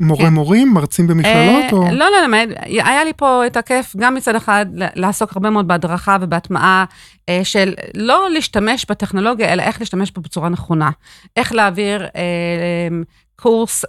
מורה 0.00 0.24
כן. 0.24 0.34
מורים, 0.34 0.74
מרצים 0.74 1.06
במכללות? 1.06 1.64
אה, 1.64 1.70
או... 1.72 1.84
לא 1.92 2.06
ללמד, 2.10 2.50
היה 2.64 3.04
לי 3.04 3.12
פה 3.16 3.46
את 3.46 3.56
הכיף 3.56 3.96
גם 3.96 4.14
מצד 4.14 4.34
אחד 4.34 4.66
לעסוק 4.74 5.32
הרבה 5.32 5.50
מאוד 5.50 5.68
בהדרכה 5.68 6.16
ובהטמעה 6.20 6.84
אה, 7.28 7.40
של 7.44 7.74
לא 7.94 8.30
להשתמש 8.30 8.86
בטכנולוגיה, 8.90 9.52
אלא 9.52 9.62
איך 9.62 9.80
להשתמש 9.80 10.12
בה 10.12 10.22
בצורה 10.22 10.48
נכונה. 10.48 10.90
איך 11.36 11.52
להעביר 11.52 12.04
אה, 12.04 12.88
קורס 13.36 13.84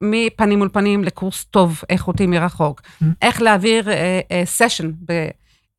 מפנים 0.00 0.58
מול 0.58 0.68
פנים 0.72 1.04
לקורס 1.04 1.44
טוב, 1.44 1.82
איכותי 1.90 2.26
מרחוק. 2.26 2.80
Mm-hmm. 2.80 3.04
איך 3.22 3.42
להעביר 3.42 3.88
session 4.44 4.90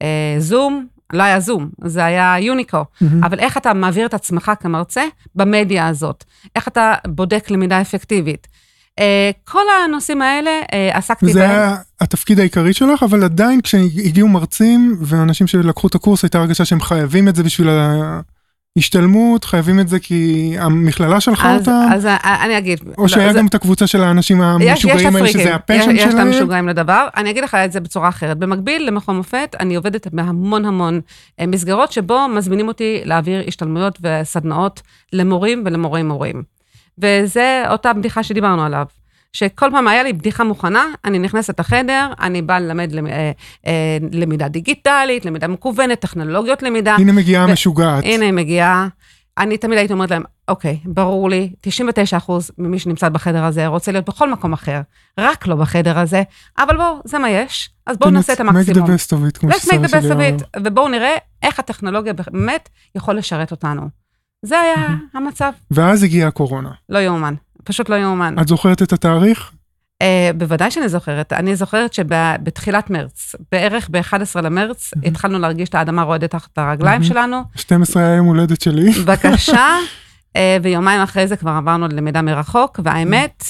בזום, 0.03 0.85
לא 1.13 1.23
היה 1.23 1.39
זום, 1.39 1.69
זה 1.81 2.05
היה 2.05 2.35
יוניקו, 2.39 2.77
mm-hmm. 2.77 3.05
אבל 3.23 3.39
איך 3.39 3.57
אתה 3.57 3.73
מעביר 3.73 4.05
את 4.05 4.13
עצמך 4.13 4.51
כמרצה 4.59 5.03
במדיה 5.35 5.88
הזאת? 5.88 6.24
איך 6.55 6.67
אתה 6.67 6.93
בודק 7.07 7.51
למידה 7.51 7.81
אפקטיבית? 7.81 8.48
אה, 8.99 9.31
כל 9.43 9.63
הנושאים 9.85 10.21
האלה 10.21 10.51
אה, 10.73 10.97
עסקתי 10.97 11.25
בהם. 11.25 11.33
זה 11.33 11.43
היה 11.43 11.75
התפקיד 12.01 12.39
העיקרי 12.39 12.73
שלך, 12.73 13.03
אבל 13.03 13.23
עדיין 13.23 13.61
כשהגיעו 13.61 14.27
מרצים 14.27 14.97
ואנשים 15.01 15.47
שלקחו 15.47 15.87
את 15.87 15.95
הקורס, 15.95 16.23
הייתה 16.23 16.39
הרגשה 16.39 16.65
שהם 16.65 16.81
חייבים 16.81 17.27
את 17.27 17.35
זה 17.35 17.43
בשביל 17.43 17.69
ההשתלמות, 18.77 19.45
חייבים 19.45 19.79
את 19.79 19.87
זה 19.87 19.99
כי 19.99 20.53
המכללה 20.59 21.19
שלחה 21.19 21.55
אז, 21.55 21.61
אותם? 21.61 21.87
אז 21.93 22.05
אני 22.23 22.57
אגיד. 22.57 22.79
או 22.97 23.09
שהיה 23.09 23.33
זה... 23.33 23.39
גם 23.39 23.47
את 23.47 23.55
הקבוצה 23.55 23.87
של 23.87 24.03
האנשים 24.03 24.41
המשוגעים 24.41 25.15
האלה, 25.15 25.27
שזה 25.27 25.55
ה 25.55 25.59
passion 25.59 25.81
שלהם? 25.81 25.95
יש 25.95 26.13
את 26.13 26.19
המשוגעים 26.19 26.67
לדבר. 26.67 27.07
אני 27.17 27.29
אגיד 27.29 27.43
לך 27.43 27.55
את 27.55 27.71
זה 27.71 27.79
בצורה 27.79 28.09
אחרת. 28.09 28.37
במקביל 28.37 28.87
למכון 28.87 29.17
מופת, 29.17 29.55
אני 29.59 29.75
עובדת 29.75 30.07
בהמון 30.07 30.65
המון 30.65 31.01
אה, 31.39 31.47
מסגרות, 31.47 31.91
שבו 31.91 32.27
מזמינים 32.27 32.67
אותי 32.67 33.01
להעביר 33.03 33.43
השתלמויות 33.47 33.99
וסדנאות 34.01 34.81
למורים 35.13 35.63
ולמורי 35.65 36.03
מורים. 36.03 36.54
וזה 36.99 37.63
אותה 37.69 37.93
בדיחה 37.93 38.23
שדיברנו 38.23 38.65
עליו. 38.65 38.85
שכל 39.33 39.69
פעם 39.71 39.87
היה 39.87 40.03
לי 40.03 40.13
בדיחה 40.13 40.43
מוכנה, 40.43 40.85
אני 41.05 41.19
נכנסת 41.19 41.59
לחדר, 41.59 42.07
אני 42.19 42.41
באה 42.41 42.59
ללמד 42.59 42.91
למ, 42.91 43.07
אה, 43.07 43.31
אה, 43.67 43.97
למידה 44.11 44.47
דיגיטלית, 44.47 45.25
למידה 45.25 45.47
מקוונת, 45.47 45.99
טכנולוגיות 45.99 46.63
למידה. 46.63 46.95
הנה 46.95 47.11
מגיעה 47.11 47.45
ו- 47.45 47.51
משוגעת. 47.51 48.03
הנה 48.03 48.25
היא 48.25 48.33
מגיעה. 48.33 48.87
אני 49.37 49.57
תמיד 49.57 49.77
הייתי 49.77 49.93
אומרת 49.93 50.11
להם, 50.11 50.23
אוקיי, 50.47 50.79
ברור 50.85 51.29
לי, 51.29 51.53
99% 51.61 52.51
ממי 52.57 52.79
שנמצא 52.79 53.09
בחדר 53.09 53.43
הזה 53.43 53.67
רוצה 53.67 53.91
להיות 53.91 54.05
בכל 54.05 54.31
מקום 54.31 54.53
אחר, 54.53 54.81
רק 55.19 55.47
לא 55.47 55.55
בחדר 55.55 55.99
הזה, 55.99 56.23
אבל 56.57 56.77
בואו, 56.77 57.01
זה 57.05 57.19
מה 57.19 57.29
יש, 57.29 57.69
אז 57.87 57.97
בואו 57.97 58.09
נעשה 58.09 58.33
את 58.33 58.39
המקסימום. 58.39 58.85
make 58.85 58.89
the 58.89 58.91
best 58.91 59.11
of 59.11 59.35
it, 59.35 59.39
כמו 59.39 59.51
שסבא 59.53 59.87
שלי 59.87 60.11
אמר. 60.11 60.35
ובואו 60.63 60.87
נראה 60.87 61.15
איך 61.43 61.59
הטכנולוגיה 61.59 62.13
באמת 62.13 62.69
יכול 62.95 63.17
לשרת 63.17 63.51
אותנו. 63.51 64.04
זה 64.45 64.59
היה 64.59 64.87
המצב. 65.13 65.51
ואז 65.71 66.03
הגיעה 66.03 66.27
הקורונה. 66.27 66.69
לא 66.89 66.99
יאומן, 66.99 67.33
פשוט 67.63 67.89
לא 67.89 67.95
יאומן. 67.95 68.35
את 68.41 68.47
זוכרת 68.47 68.81
את 68.81 68.93
התאריך? 68.93 69.51
Uh, 70.03 70.37
בוודאי 70.37 70.71
שאני 70.71 70.89
זוכרת. 70.89 71.33
אני 71.33 71.55
זוכרת 71.55 71.93
שבתחילת 71.93 72.89
מרץ, 72.89 73.35
בערך 73.51 73.89
ב-11 73.91 74.41
למרץ, 74.41 74.93
mm-hmm. 74.93 75.07
התחלנו 75.07 75.39
להרגיש 75.39 75.69
את 75.69 75.75
האדמה 75.75 76.03
רועדת 76.03 76.31
תחת 76.31 76.57
הרגליים 76.57 77.01
mm-hmm. 77.01 77.05
שלנו. 77.05 77.41
12 77.55 78.03
היה 78.03 78.15
יום 78.15 78.25
הולדת 78.25 78.61
שלי. 78.61 78.91
בבקשה, 79.05 79.77
uh, 80.33 80.39
ויומיים 80.63 81.01
אחרי 81.01 81.27
זה 81.27 81.35
כבר 81.35 81.51
עברנו 81.51 81.87
ללמידה 81.87 82.21
מרחוק, 82.21 82.79
והאמת, 82.83 83.43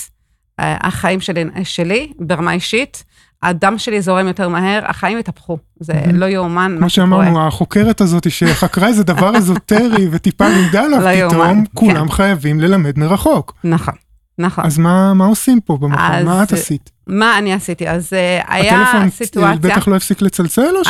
אה, 0.60 0.78
החיים 0.82 1.22
שלי, 1.22 1.46
שלי 1.64 2.12
ברמה 2.20 2.54
אישית, 2.54 3.04
הדם 3.44 3.78
שלי 3.78 4.02
זורם 4.02 4.28
יותר 4.28 4.50
מהר, 4.50 4.82
החיים 4.86 5.18
התהפכו. 5.18 5.58
זה. 5.80 5.94
לא 6.14 6.26
יאומן 6.26 6.72
כמו 6.72 6.80
מה 6.80 6.90
שקורה. 6.90 7.08
שאמרנו, 7.08 7.48
החוקרת 7.48 8.02
הזאת 8.02 8.32
שחקרה 8.32 8.88
איזה 8.88 9.04
דבר 9.04 9.36
אזוטרי 9.38 10.08
וטיפה 10.12 10.48
לימדה 10.48 10.88
לא 10.88 10.96
עליו, 10.96 11.30
פתאום 11.30 11.42
יאומן, 11.42 11.64
כולם 11.74 12.08
כן. 12.08 12.12
חייבים 12.14 12.60
ללמד 12.60 13.00
מרחוק. 13.00 13.54
נכון, 13.64 13.94
נכון. 14.38 14.66
אז 14.66 14.78
מה 14.78 15.14
מה 15.14 15.26
עושים 15.26 15.62
פה 15.62 15.78
במקום? 15.78 16.26
מה 16.26 16.44
את 16.44 16.54
עשית? 16.54 16.92
מה 17.08 17.38
אני 17.38 17.54
עשיתי? 17.54 17.90
אז 17.90 18.14
אה, 18.14 18.42
היה 18.48 18.82
הטלפון 18.82 19.10
סיטואציה... 19.10 19.56
בטח 19.56 19.88
לא 19.88 19.96
הפסיק 19.96 20.22
לצלצל 20.22 20.76
או 20.78 20.86
ש... 20.86 20.90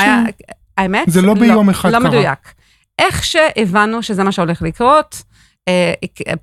האמת? 0.77 1.03
זה 1.07 1.21
לא 1.21 1.33
ביום 1.33 1.69
אחד 1.69 1.91
לא 1.91 1.99
קרה. 1.99 2.09
מדויק. 2.09 2.53
איך 2.99 3.23
שהבנו 3.23 4.03
שזה 4.03 4.23
מה 4.23 4.31
שהולך 4.31 4.61
לקרות, 4.61 5.15
אה, 5.15 5.34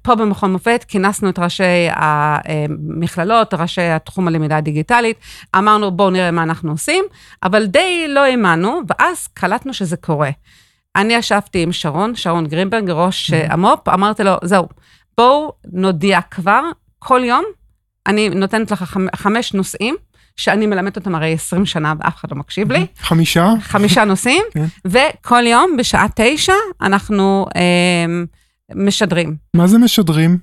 פה 0.03 0.15
במכון 0.15 0.53
מופת 0.53 0.85
כינסנו 0.89 1.29
את 1.29 1.39
ראשי 1.39 1.89
המכללות, 1.91 3.55
ראשי 3.55 3.81
התחום 3.83 4.29
הלמידה 4.29 4.57
הדיגיטלית, 4.57 5.17
אמרנו 5.59 5.91
בואו 5.91 6.11
נראה 6.11 6.31
מה 6.31 6.43
אנחנו 6.43 6.71
עושים, 6.71 7.05
אבל 7.43 7.67
די 7.67 8.05
לא 8.09 8.21
האמנו, 8.21 8.81
ואז 8.89 9.27
קלטנו 9.27 9.75
שזה 9.75 9.97
קורה. 9.97 10.31
אני 10.97 11.15
ישבתי 11.15 11.63
עם 11.63 11.73
שרון, 11.73 12.15
שרון 12.17 12.47
גרינברג, 12.47 12.91
ראש 12.91 13.33
אה, 13.33 13.47
המו"פ, 13.51 13.89
אמרתי 13.89 14.25
לו, 14.25 14.33
זהו, 14.45 14.69
בואו 15.19 15.53
נודיע 15.73 16.21
כבר, 16.31 16.61
כל 16.99 17.21
יום, 17.25 17.45
אני 18.07 18.29
נותנת 18.29 18.71
לך 18.71 18.83
חמ- 18.97 19.17
חמש 19.17 19.55
נושאים, 19.55 19.97
שאני 20.37 20.67
מלמדת 20.67 20.97
אותם 20.97 21.15
הרי 21.15 21.33
20 21.33 21.67
שנה 21.67 21.95
ואף 22.01 22.17
אחד 22.17 22.31
לא 22.31 22.37
מקשיב 22.37 22.73
לי. 22.73 22.87
חמישה? 23.01 23.49
חמישה 23.61 24.05
נושאים, 24.05 24.43
כן. 24.55 24.65
וכל 24.85 25.47
יום 25.47 25.77
בשעה 25.79 26.07
תשע 26.17 26.53
אנחנו 26.83 27.47
אה, 27.57 28.23
משדרים. 28.75 29.37
מה 29.57 29.67
זה 29.67 29.79
משדרים? 29.79 30.39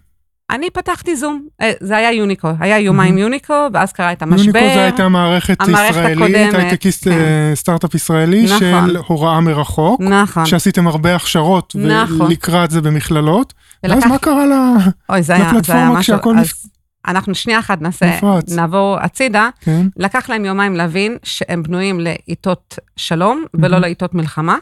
אני 0.52 0.70
פתחתי 0.70 1.16
זום, 1.16 1.48
אה, 1.62 1.72
זה 1.80 1.98
היה 1.98 2.12
יוניקו, 2.14 2.50
היה 2.60 2.80
יומיים 2.80 3.18
יוניקו, 3.18 3.54
ואז 3.74 3.92
קרה 3.94 4.12
את 4.12 4.22
המשבר. 4.22 4.60
יוניקו 4.60 4.74
זה 4.76 4.84
הייתה 4.84 5.10
מערכת 5.10 5.58
ישראלית, 5.68 6.54
הייטקיסט 6.54 7.04
כן. 7.04 7.12
אה, 7.12 7.52
סטארט-אפ 7.56 7.96
ישראלי 7.96 8.44
נכון. 8.46 8.60
של 8.60 8.98
הוראה 9.08 9.40
מרחוק, 9.42 10.02
נכון, 10.02 10.46
שעשיתם 10.46 10.88
הרבה 10.88 11.16
הכשרות 11.16 11.76
נכון. 11.76 12.22
ולקראת 12.22 12.72
זה 12.72 12.82
במכללות, 12.82 13.54
ואז 13.84 13.92
ולקח- 13.94 14.08
מה 14.08 14.18
קרה 14.18 14.46
ל... 14.46 14.52
אוי, 15.10 15.24
זה 15.24 15.36
היה, 15.36 15.52
זה 15.64 15.74
היה 15.74 15.90
משהו, 15.90 16.02
כשהכל 16.16 16.38
אז 16.40 16.54
אנחנו 17.08 17.36
שנייה 17.36 17.60
אחת 17.60 17.82
נעשה, 17.82 18.18
נפרץ. 18.18 18.54
נעבור 18.56 18.98
הצידה, 19.02 19.50
כן? 19.62 19.88
לקח 19.98 20.30
להם 20.30 20.46
יומיים 20.46 20.76
להבין 20.76 21.18
שהם 21.24 21.64
בנויים 21.64 22.00
לעיתות 22.00 22.80
שלום 22.96 23.44
ולא 23.54 23.70
מהמם. 23.70 23.82
לעיתות 23.82 24.14
מלחמה. 24.14 24.56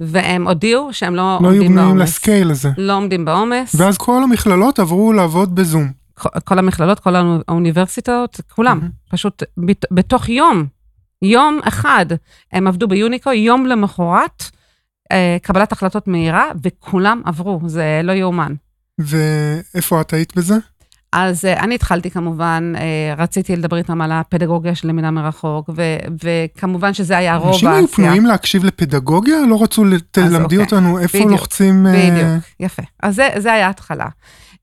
והם 0.00 0.48
הודיעו 0.48 0.88
שהם 0.92 1.14
לא 1.14 1.22
לא 1.22 1.48
היו 1.48 1.54
עומדים 1.54 1.72
בנויים 1.72 1.88
בעומס. 1.96 2.08
לסקייל 2.10 2.50
הזה. 2.50 2.70
לא 2.78 2.96
עומדים 2.96 3.24
בעומס. 3.24 3.74
ואז 3.74 3.98
כל 3.98 4.22
המכללות 4.22 4.78
עברו 4.78 5.12
לעבוד 5.12 5.54
בזום. 5.54 5.90
כל- 6.14 6.28
כל 6.44 6.58
המכללות, 6.58 7.00
כל 7.00 7.16
האוני- 7.16 7.42
האוניברסיטאות, 7.48 8.40
כולם, 8.54 8.78
מהמם. 8.78 8.90
פשוט 9.10 9.42
בת- 9.66 9.84
בתוך 9.90 10.28
יום, 10.28 10.66
יום 11.22 11.60
אחד, 11.64 12.06
הם 12.52 12.66
עבדו 12.66 12.88
ביוניקו, 12.88 13.32
יום 13.32 13.66
למחרת, 13.66 14.44
אה, 15.12 15.36
קבלת 15.42 15.72
החלטות 15.72 16.08
מהירה, 16.08 16.44
וכולם 16.64 17.22
עברו, 17.24 17.60
זה 17.66 18.00
לא 18.04 18.12
יאומן. 18.12 18.52
ואיפה 18.98 20.00
את 20.00 20.12
היית 20.12 20.36
בזה? 20.36 20.54
אז 21.12 21.44
אה, 21.44 21.60
אני 21.60 21.74
התחלתי 21.74 22.10
כמובן, 22.10 22.72
אה, 22.76 23.14
רציתי 23.18 23.56
לדבר 23.56 23.76
איתם 23.76 24.00
על 24.00 24.12
הפדגוגיה 24.12 24.74
של 24.74 24.88
למידה 24.88 25.10
מרחוק, 25.10 25.70
ו- 25.76 25.96
וכמובן 26.24 26.94
שזה 26.94 27.16
היה 27.18 27.36
רוב 27.36 27.52
אנשים 27.52 27.68
היו. 27.68 27.88
פנויים 27.88 28.26
להקשיב 28.26 28.64
לפדגוגיה? 28.64 29.36
לא 29.48 29.62
רצו 29.62 29.84
תלמדי 30.10 30.44
אוקיי. 30.44 30.58
אותנו 30.58 30.98
איפה 30.98 31.18
בדיוק, 31.18 31.32
לוחצים... 31.32 31.86
אה, 31.86 31.92
בדיוק, 31.92 32.44
יפה. 32.60 32.82
אז 33.02 33.14
זה, 33.14 33.28
זה 33.36 33.52
היה 33.52 33.66
ההתחלה. 33.66 34.06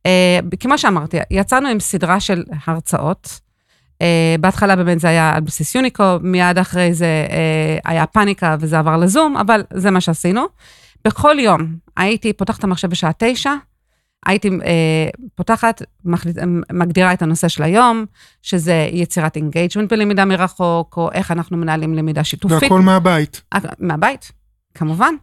אה, 0.05 0.39
כמו 0.59 0.77
שאמרתי, 0.77 1.17
יצאנו 1.31 1.67
עם 1.67 1.79
סדרה 1.79 2.19
של 2.19 2.43
הרצאות. 2.65 3.45
בהתחלה 4.39 4.75
באמת 4.75 4.99
זה 4.99 5.07
היה 5.07 5.33
על 5.35 5.41
בסיס 5.41 5.75
יוניקו, 5.75 6.03
מיד 6.21 6.57
אחרי 6.57 6.93
זה 6.93 7.07
היה 7.85 8.05
פאניקה 8.05 8.55
וזה 8.59 8.79
עבר 8.79 8.97
לזום, 8.97 9.37
אבל 9.37 9.63
זה 9.73 9.91
מה 9.91 10.01
שעשינו. 10.01 10.45
בכל 11.05 11.35
יום 11.39 11.67
הייתי 11.97 12.33
פותחת 12.33 12.59
את 12.59 12.63
המחשב 12.63 12.89
בשעה 12.89 13.11
תשע, 13.17 13.51
הייתי 14.25 14.49
אה, 14.49 15.09
פותחת, 15.35 15.81
מחליט, 16.05 16.37
מגדירה 16.73 17.13
את 17.13 17.21
הנושא 17.21 17.47
של 17.47 17.63
היום, 17.63 18.05
שזה 18.41 18.89
יצירת 18.91 19.35
engagement 19.35 19.93
בלמידה 19.93 20.25
מרחוק, 20.25 20.97
או 20.97 21.11
איך 21.11 21.31
אנחנו 21.31 21.57
מנהלים 21.57 21.93
למידה 21.93 22.23
שיתופית. 22.23 22.63
והכל 22.63 22.81
מהבית. 22.81 23.41
אה, 23.53 23.59
מהבית, 23.79 24.31
כמובן. 24.73 25.13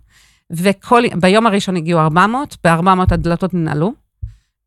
וביום 0.51 1.47
הראשון 1.47 1.77
הגיעו 1.77 2.01
400, 2.01 2.57
ב-400 2.65 2.89
הדלתות 3.11 3.55
ננעלו. 3.55 3.93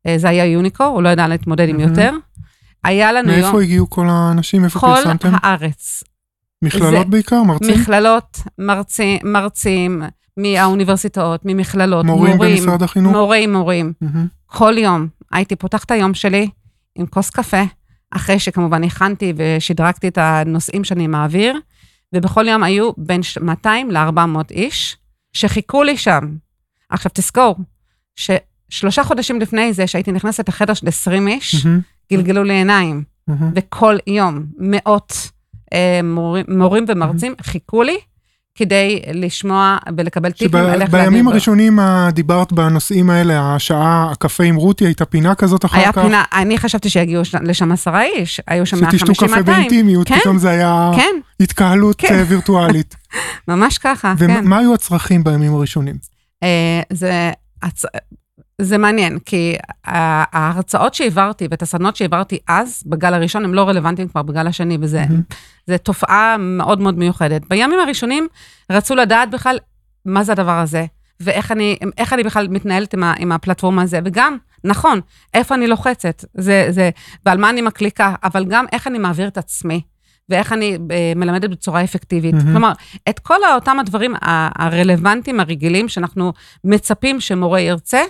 אה, 0.06 0.18
זה 0.18 0.28
היה 0.28 0.44
יוניקו, 0.44 0.84
הוא 0.84 1.02
לא 1.02 1.08
ידע 1.08 1.28
להתמודד 1.28 1.68
עם 1.68 1.76
מהמם. 1.76 1.90
יותר. 1.90 2.10
היה 2.84 3.12
לנו 3.12 3.32
יום, 3.32 3.40
מאיפה 3.40 3.62
הגיעו 3.62 3.90
כל 3.90 4.06
האנשים? 4.08 4.64
איפה 4.64 4.80
כל 4.80 4.86
פרסמתם? 4.86 5.32
הארץ, 5.32 6.04
מכללות 6.62 7.06
בעיקר? 7.06 7.42
מרצים? 7.42 7.80
מכללות, 7.80 8.38
מרצים, 8.58 9.18
מרצים 9.24 10.02
מהאוניברסיטאות, 10.36 11.40
ממכללות, 11.44 12.06
מורים 12.06 12.36
מורים, 12.36 12.56
במשרד 12.56 12.82
החינוך? 12.82 13.12
מורים, 13.12 13.52
מורים. 13.52 13.92
מהמם. 14.00 14.26
כל 14.46 14.74
יום 14.78 15.08
הייתי 15.32 15.56
פותחת 15.56 15.90
היום 15.90 16.14
שלי 16.14 16.48
עם 16.94 17.06
כוס 17.06 17.30
קפה, 17.30 17.62
אחרי 18.10 18.38
שכמובן 18.38 18.84
הכנתי 18.84 19.32
ושדרגתי 19.36 20.08
את 20.08 20.18
הנושאים 20.18 20.84
שאני 20.84 21.06
מעביר, 21.06 21.56
ובכל 22.14 22.48
יום 22.48 22.62
היו 22.62 22.90
בין 22.96 23.22
ש- 23.22 23.38
200 23.38 23.90
ל-400 23.90 24.20
איש 24.50 24.96
שחיכו 25.32 25.82
לי 25.82 25.96
שם. 25.96 26.36
עכשיו 26.90 27.10
תזכור, 27.14 27.56
ששלושה 28.16 29.04
חודשים 29.04 29.40
לפני 29.40 29.72
זה, 29.72 29.86
שהייתי 29.86 30.12
נכנסת 30.12 30.48
לחדר 30.48 30.74
של 30.74 30.88
20 30.88 31.28
איש, 31.28 31.66
מהמם. 31.66 31.80
גלגלו 32.12 32.44
לי 32.44 32.54
עיניים, 32.54 33.02
מהמם. 33.28 33.50
וכל 33.54 33.96
יום 34.06 34.44
מאות 34.58 35.30
אה, 35.72 36.00
מורים, 36.04 36.44
מורים 36.48 36.84
ומרצים 36.88 37.34
חיכו 37.42 37.82
לי 37.82 37.96
כדי 38.56 39.00
לשמוע 39.14 39.76
ולקבל 39.96 40.30
טיפים 40.30 40.60
על 40.60 40.82
איך 40.82 40.90
שבימים 40.90 41.12
להעביר. 41.12 41.30
הראשונים 41.30 41.80
אה, 41.80 42.08
דיברת 42.12 42.52
בנושאים 42.52 43.10
האלה, 43.10 43.54
השעה, 43.54 44.08
הקפה 44.12 44.44
עם 44.44 44.56
רותי, 44.56 44.84
הייתה 44.84 45.04
פינה 45.04 45.34
כזאת 45.34 45.64
אחר 45.64 45.78
היה 45.78 45.92
כך. 45.92 46.02
פינה, 46.02 46.24
אני 46.32 46.58
חשבתי 46.58 46.90
שיגיעו 46.90 47.22
לשם 47.42 47.72
עשרה 47.72 48.02
איש, 48.02 48.40
היו 48.46 48.66
שם 48.66 48.76
שתשתו 48.90 49.12
150-200. 49.12 49.26
קפה 49.26 49.42
באינטימיות, 49.42 50.08
כן, 50.08 50.20
פתאום 50.20 50.38
זה 50.38 50.50
היה 50.50 50.90
כן, 50.96 51.14
התקהלות 51.40 51.96
כן. 51.98 52.14
אה, 52.14 52.24
וירטואלית. 52.28 52.96
ממש 53.48 53.78
ככה, 53.78 54.14
כן. 54.18 54.36
ומה 54.44 54.58
היו 54.58 54.74
הצרכים 54.74 55.24
בימים 55.24 55.54
הראשונים? 55.54 55.96
אה, 56.42 56.80
זה, 56.92 57.30
הצ... 57.62 57.82
זה 58.60 58.78
מעניין, 58.78 59.18
כי 59.18 59.54
ההרצאות 59.84 60.94
שהעברתי 60.94 61.48
ואת 61.50 61.62
הסדנות 61.62 61.96
שהעברתי 61.96 62.38
אז, 62.48 62.82
בגל 62.86 63.14
הראשון, 63.14 63.44
הם 63.44 63.54
לא 63.54 63.68
רלוונטיים 63.68 64.08
כבר 64.08 64.22
בגל 64.22 64.46
השני, 64.46 64.78
וזה. 64.80 65.04
זה 65.66 65.78
תופעה 65.78 66.36
מאוד 66.38 66.80
מאוד 66.80 66.98
מיוחדת. 66.98 67.42
בימים 67.48 67.78
הראשונים 67.78 68.28
רצו 68.72 68.94
לדעת 68.94 69.30
בכלל 69.30 69.58
מה 70.04 70.24
זה 70.24 70.32
הדבר 70.32 70.58
הזה, 70.58 70.84
ואיך 71.20 71.52
אני, 71.52 71.76
אני 72.12 72.22
בכלל 72.22 72.48
מתנהלת 72.48 72.94
עם, 72.94 73.02
ה, 73.02 73.14
עם 73.18 73.32
הפלטפורמה 73.32 73.82
הזה, 73.82 74.00
וגם, 74.04 74.36
נכון, 74.64 75.00
איפה 75.34 75.54
אני 75.54 75.66
לוחצת, 75.66 76.24
זה, 76.34 76.66
זה, 76.70 76.90
ועל 77.26 77.38
מה 77.38 77.50
אני 77.50 77.62
מקליקה, 77.62 78.14
אבל 78.24 78.44
גם 78.44 78.64
איך 78.72 78.86
אני 78.86 78.98
מעביר 78.98 79.28
את 79.28 79.38
עצמי. 79.38 79.80
ואיך 80.28 80.52
אני 80.52 80.78
אה, 80.90 81.12
מלמדת 81.16 81.50
בצורה 81.50 81.84
אפקטיבית. 81.84 82.34
מהמם. 82.34 82.52
כלומר, 82.52 82.72
את 83.08 83.18
כל 83.18 83.38
אותם 83.54 83.78
הדברים 83.78 84.14
הרלוונטיים, 84.22 85.40
הרגילים, 85.40 85.88
שאנחנו 85.88 86.32
מצפים 86.64 87.20
שמורה 87.20 87.60
ירצה, 87.60 88.00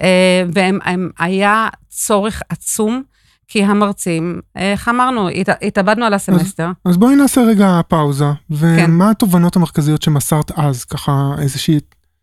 אה, 0.00 0.42
והם 0.54 0.78
הם, 0.84 1.10
היה 1.18 1.68
צורך 1.88 2.42
עצום, 2.48 3.02
כי 3.48 3.64
המרצים, 3.64 4.40
אה, 4.56 4.72
איך 4.72 4.88
אמרנו, 4.88 5.28
הת, 5.28 5.48
התאבדנו 5.62 6.04
על 6.04 6.14
הסמסטר. 6.14 6.70
אז 6.84 6.96
בואי 6.96 7.16
נעשה 7.16 7.40
רגע 7.40 7.80
פאוזה, 7.88 8.24
כן. 8.24 8.54
ומה 8.56 9.10
התובנות 9.10 9.56
המרכזיות 9.56 10.02
שמסרת 10.02 10.50
אז, 10.58 10.84
ככה 10.84 11.34
איזושהי... 11.38 11.80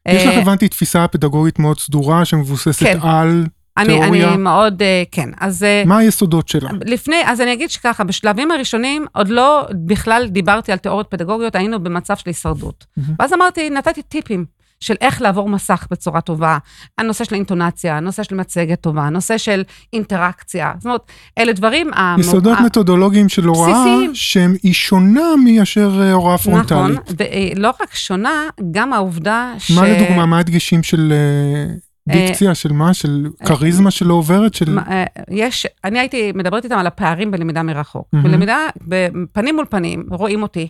יש 0.07 0.23
לך, 0.25 0.33
אה, 0.33 0.41
הבנתי, 0.41 0.67
תפיסה 0.67 1.07
פדגוגית 1.07 1.59
מאוד 1.59 1.79
סדורה 1.79 2.25
שמבוססת 2.25 2.85
כן. 2.85 2.99
על... 3.01 3.45
אני, 3.77 3.87
תיאוריה. 3.87 4.29
אני 4.29 4.37
מאוד, 4.37 4.81
כן. 5.11 5.29
אז 5.39 5.65
מה 5.85 5.97
היסודות 5.97 6.47
שלה? 6.47 6.69
לפני, 6.85 7.15
אז 7.25 7.41
אני 7.41 7.53
אגיד 7.53 7.69
שככה, 7.69 8.03
בשלבים 8.03 8.51
הראשונים 8.51 9.05
עוד 9.13 9.29
לא 9.29 9.67
בכלל 9.85 10.27
דיברתי 10.27 10.71
על 10.71 10.77
תיאוריות 10.77 11.07
פדגוגיות, 11.09 11.55
היינו 11.55 11.83
במצב 11.83 12.15
של 12.15 12.23
הישרדות. 12.25 12.85
מהמם. 12.97 13.15
ואז 13.19 13.33
אמרתי, 13.33 13.69
נתתי 13.69 14.01
טיפים 14.01 14.45
של 14.85 14.95
איך 15.01 15.21
לעבור 15.21 15.49
מסך 15.49 15.87
בצורה 15.91 16.21
טובה, 16.21 16.57
הנושא 16.97 17.23
של 17.23 17.35
אינטונציה, 17.35 17.97
הנושא 17.97 18.23
של 18.23 18.35
מצגת 18.35 18.81
טובה, 18.81 19.03
הנושא 19.03 19.37
של 19.37 19.63
אינטראקציה. 19.93 20.71
זאת 20.77 20.85
אומרת, 20.85 21.01
אלה 21.37 21.53
דברים... 21.53 21.93
המ- 21.93 22.19
יסודות 22.19 22.57
ה- 22.57 22.61
מתודולוגיים 22.65 23.29
של 23.29 23.45
הוראה, 23.45 23.71
בסיסיים. 23.71 24.11
שהם 24.15 24.53
היא 24.63 24.73
שונה 24.73 25.21
מאשר 25.45 26.01
אה, 26.01 26.11
הוראה 26.13 26.37
פרונטלית. 26.37 26.99
נכון, 26.99 27.15
ולא 27.55 27.71
רק 27.81 27.95
שונה, 27.95 28.43
גם 28.71 28.93
העובדה 28.93 29.53
ש... 29.57 29.71
מה 29.71 29.87
לדוגמה, 29.87 30.25
מה 30.25 30.39
הדגשים 30.39 30.83
של 30.83 31.13
אה, 31.13 31.73
דיקציה, 32.13 32.55
של 32.55 32.71
מה? 32.71 32.93
של 32.93 33.27
כריזמה 33.45 33.91
שלא 33.91 34.13
עוברת? 34.13 34.53
של... 34.53 34.79
אה, 34.79 35.03
יש, 35.29 35.67
אני 35.83 35.99
הייתי 35.99 36.31
מדברת 36.35 36.63
איתם 36.63 36.77
על 36.77 36.87
הפערים 36.87 37.31
בלמידה 37.31 37.63
מרחוק. 37.63 38.07
בלמידה, 38.13 38.57
בפנים 38.87 39.55
מול 39.55 39.65
פנים, 39.69 40.03
רואים 40.09 40.43
אותי. 40.43 40.67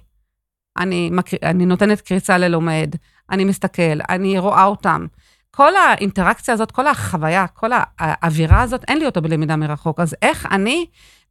אני, 0.80 1.10
מקר... 1.12 1.38
אני 1.44 1.66
נותנת 1.66 2.02
קריצה 2.02 2.38
ללומד, 2.38 2.90
אני 3.32 3.46
מסתכל, 3.46 4.00
אני 4.10 4.40
רואה 4.40 4.66
אותם. 4.66 5.06
כל 5.52 5.76
האינטראקציה 5.76 6.54
הזאת, 6.54 6.72
כל 6.72 6.88
החוויה, 6.88 7.48
כל 7.48 7.72
האווירה 8.00 8.62
הזאת, 8.62 8.84
אין 8.88 8.98
לי 8.98 9.06
אותו 9.06 9.22
בלמידה 9.22 9.56
מרחוק. 9.56 10.00
אז 10.00 10.16
איך 10.22 10.48
אני 10.52 10.86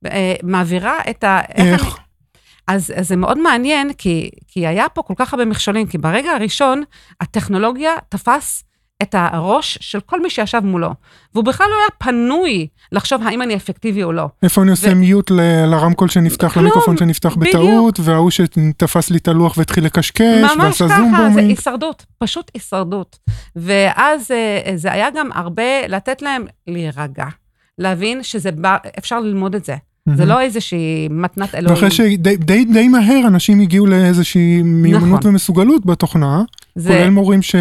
אה, 0.07 0.35
מעבירה 0.43 0.99
את 1.11 1.25
ה... 1.25 1.41
איך? 1.55 1.83
אני, 1.83 2.05
אז, 2.67 2.93
אז 2.97 3.09
זה 3.09 3.17
מאוד 3.17 3.39
מעניין, 3.39 3.93
כי, 3.93 4.31
כי 4.49 4.67
היה 4.67 4.89
פה 4.89 5.03
כל 5.03 5.15
כך 5.17 5.35
הרבה 5.35 5.45
מכשולים, 5.45 5.87
כי 5.87 5.99
ברגע 5.99 6.31
הראשון, 6.31 6.83
הטכנולוגיה 7.21 7.93
תפס 8.09 8.65
את 9.03 9.15
הראש 9.19 9.79
של 9.81 10.01
כל 10.01 10.23
מי 10.23 10.31
שישב 10.31 10.61
מולו, 10.65 10.91
והוא 11.35 11.45
בכלל 11.45 11.67
לא 11.71 11.77
היה 11.77 11.89
פנוי 11.99 12.67
לחשוב 12.93 13.23
האם 13.23 13.43
אני 13.43 13.57
אפקטיבי 13.57 14.03
או 14.03 14.13
לא. 14.13 14.29
איפה 14.43 14.63
אני 14.63 14.71
עושה 14.71 14.93
ו- 14.93 14.95
מיוט 14.95 15.31
ל- 15.31 15.67
לרמקול 15.67 16.09
שנפתח, 16.09 16.53
כלום, 16.53 16.65
למיקרופון 16.65 16.97
שנפתח 16.97 17.35
בדיוק. 17.37 17.55
בטעות, 17.57 18.01
וההוא 18.03 18.31
שתפס 18.31 19.11
לי 19.11 19.19
את 19.19 19.29
הלוח 19.29 19.59
והתחיל 19.59 19.85
לקשקש, 19.85 20.21
ממש 20.43 20.57
ועשה 20.59 20.89
ככה, 20.89 20.97
זום 20.97 21.11
זה 21.17 21.29
בומינג. 21.29 21.49
הישרדות, 21.51 22.05
פשוט 22.19 22.51
הישרדות. 22.55 23.19
ואז 23.57 24.31
אה, 24.31 24.73
זה 24.77 24.93
היה 24.93 25.09
גם 25.17 25.31
הרבה 25.35 25.87
לתת 25.89 26.23
להם 26.23 26.45
להירגע, 26.67 27.27
להבין 27.79 28.23
שזה 28.23 28.53
בא, 28.53 28.77
אפשר 28.99 29.21
ללמוד 29.21 29.55
את 29.55 29.65
זה. 29.65 29.75
זה 30.15 30.25
לא 30.25 30.41
איזושהי 30.41 31.09
מתנת 31.11 31.55
אלוהים. 31.55 31.75
ואחרי 31.75 31.91
שדי 31.91 32.37
די, 32.37 32.65
די 32.65 32.89
מהר 32.89 33.21
אנשים 33.27 33.61
הגיעו 33.61 33.87
לאיזושהי 33.87 34.63
מיומנות 34.63 35.19
נכון. 35.21 35.31
ומסוגלות 35.31 35.87
בתוכנה, 35.87 36.43
זה, 36.75 36.89
כולל 36.89 37.11
מורים 37.11 37.43
ש... 37.43 37.55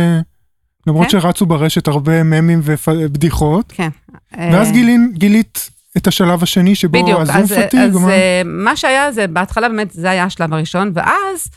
למרות 0.87 1.07
כן. 1.11 1.19
שרצו 1.19 1.45
ברשת 1.45 1.87
הרבה 1.87 2.23
ממים 2.23 2.61
ובדיחות, 2.63 3.71
כן. 3.75 3.89
ואז 4.31 4.67
אה, 4.67 4.73
גילין, 4.73 5.11
גילית 5.13 5.69
את 5.97 6.07
השלב 6.07 6.43
השני 6.43 6.75
שבו 6.75 7.03
בדיוק, 7.03 7.19
הזום 7.19 7.35
אז, 7.35 7.53
פתיג, 7.53 7.79
אז 7.79 7.95
מה? 7.95 8.09
אה, 8.09 8.41
מה 8.45 8.75
שהיה 8.75 9.11
זה, 9.11 9.27
בהתחלה 9.27 9.69
באמת 9.69 9.91
זה 9.91 10.09
היה 10.09 10.23
השלב 10.23 10.53
הראשון, 10.53 10.91
ואז 10.93 11.47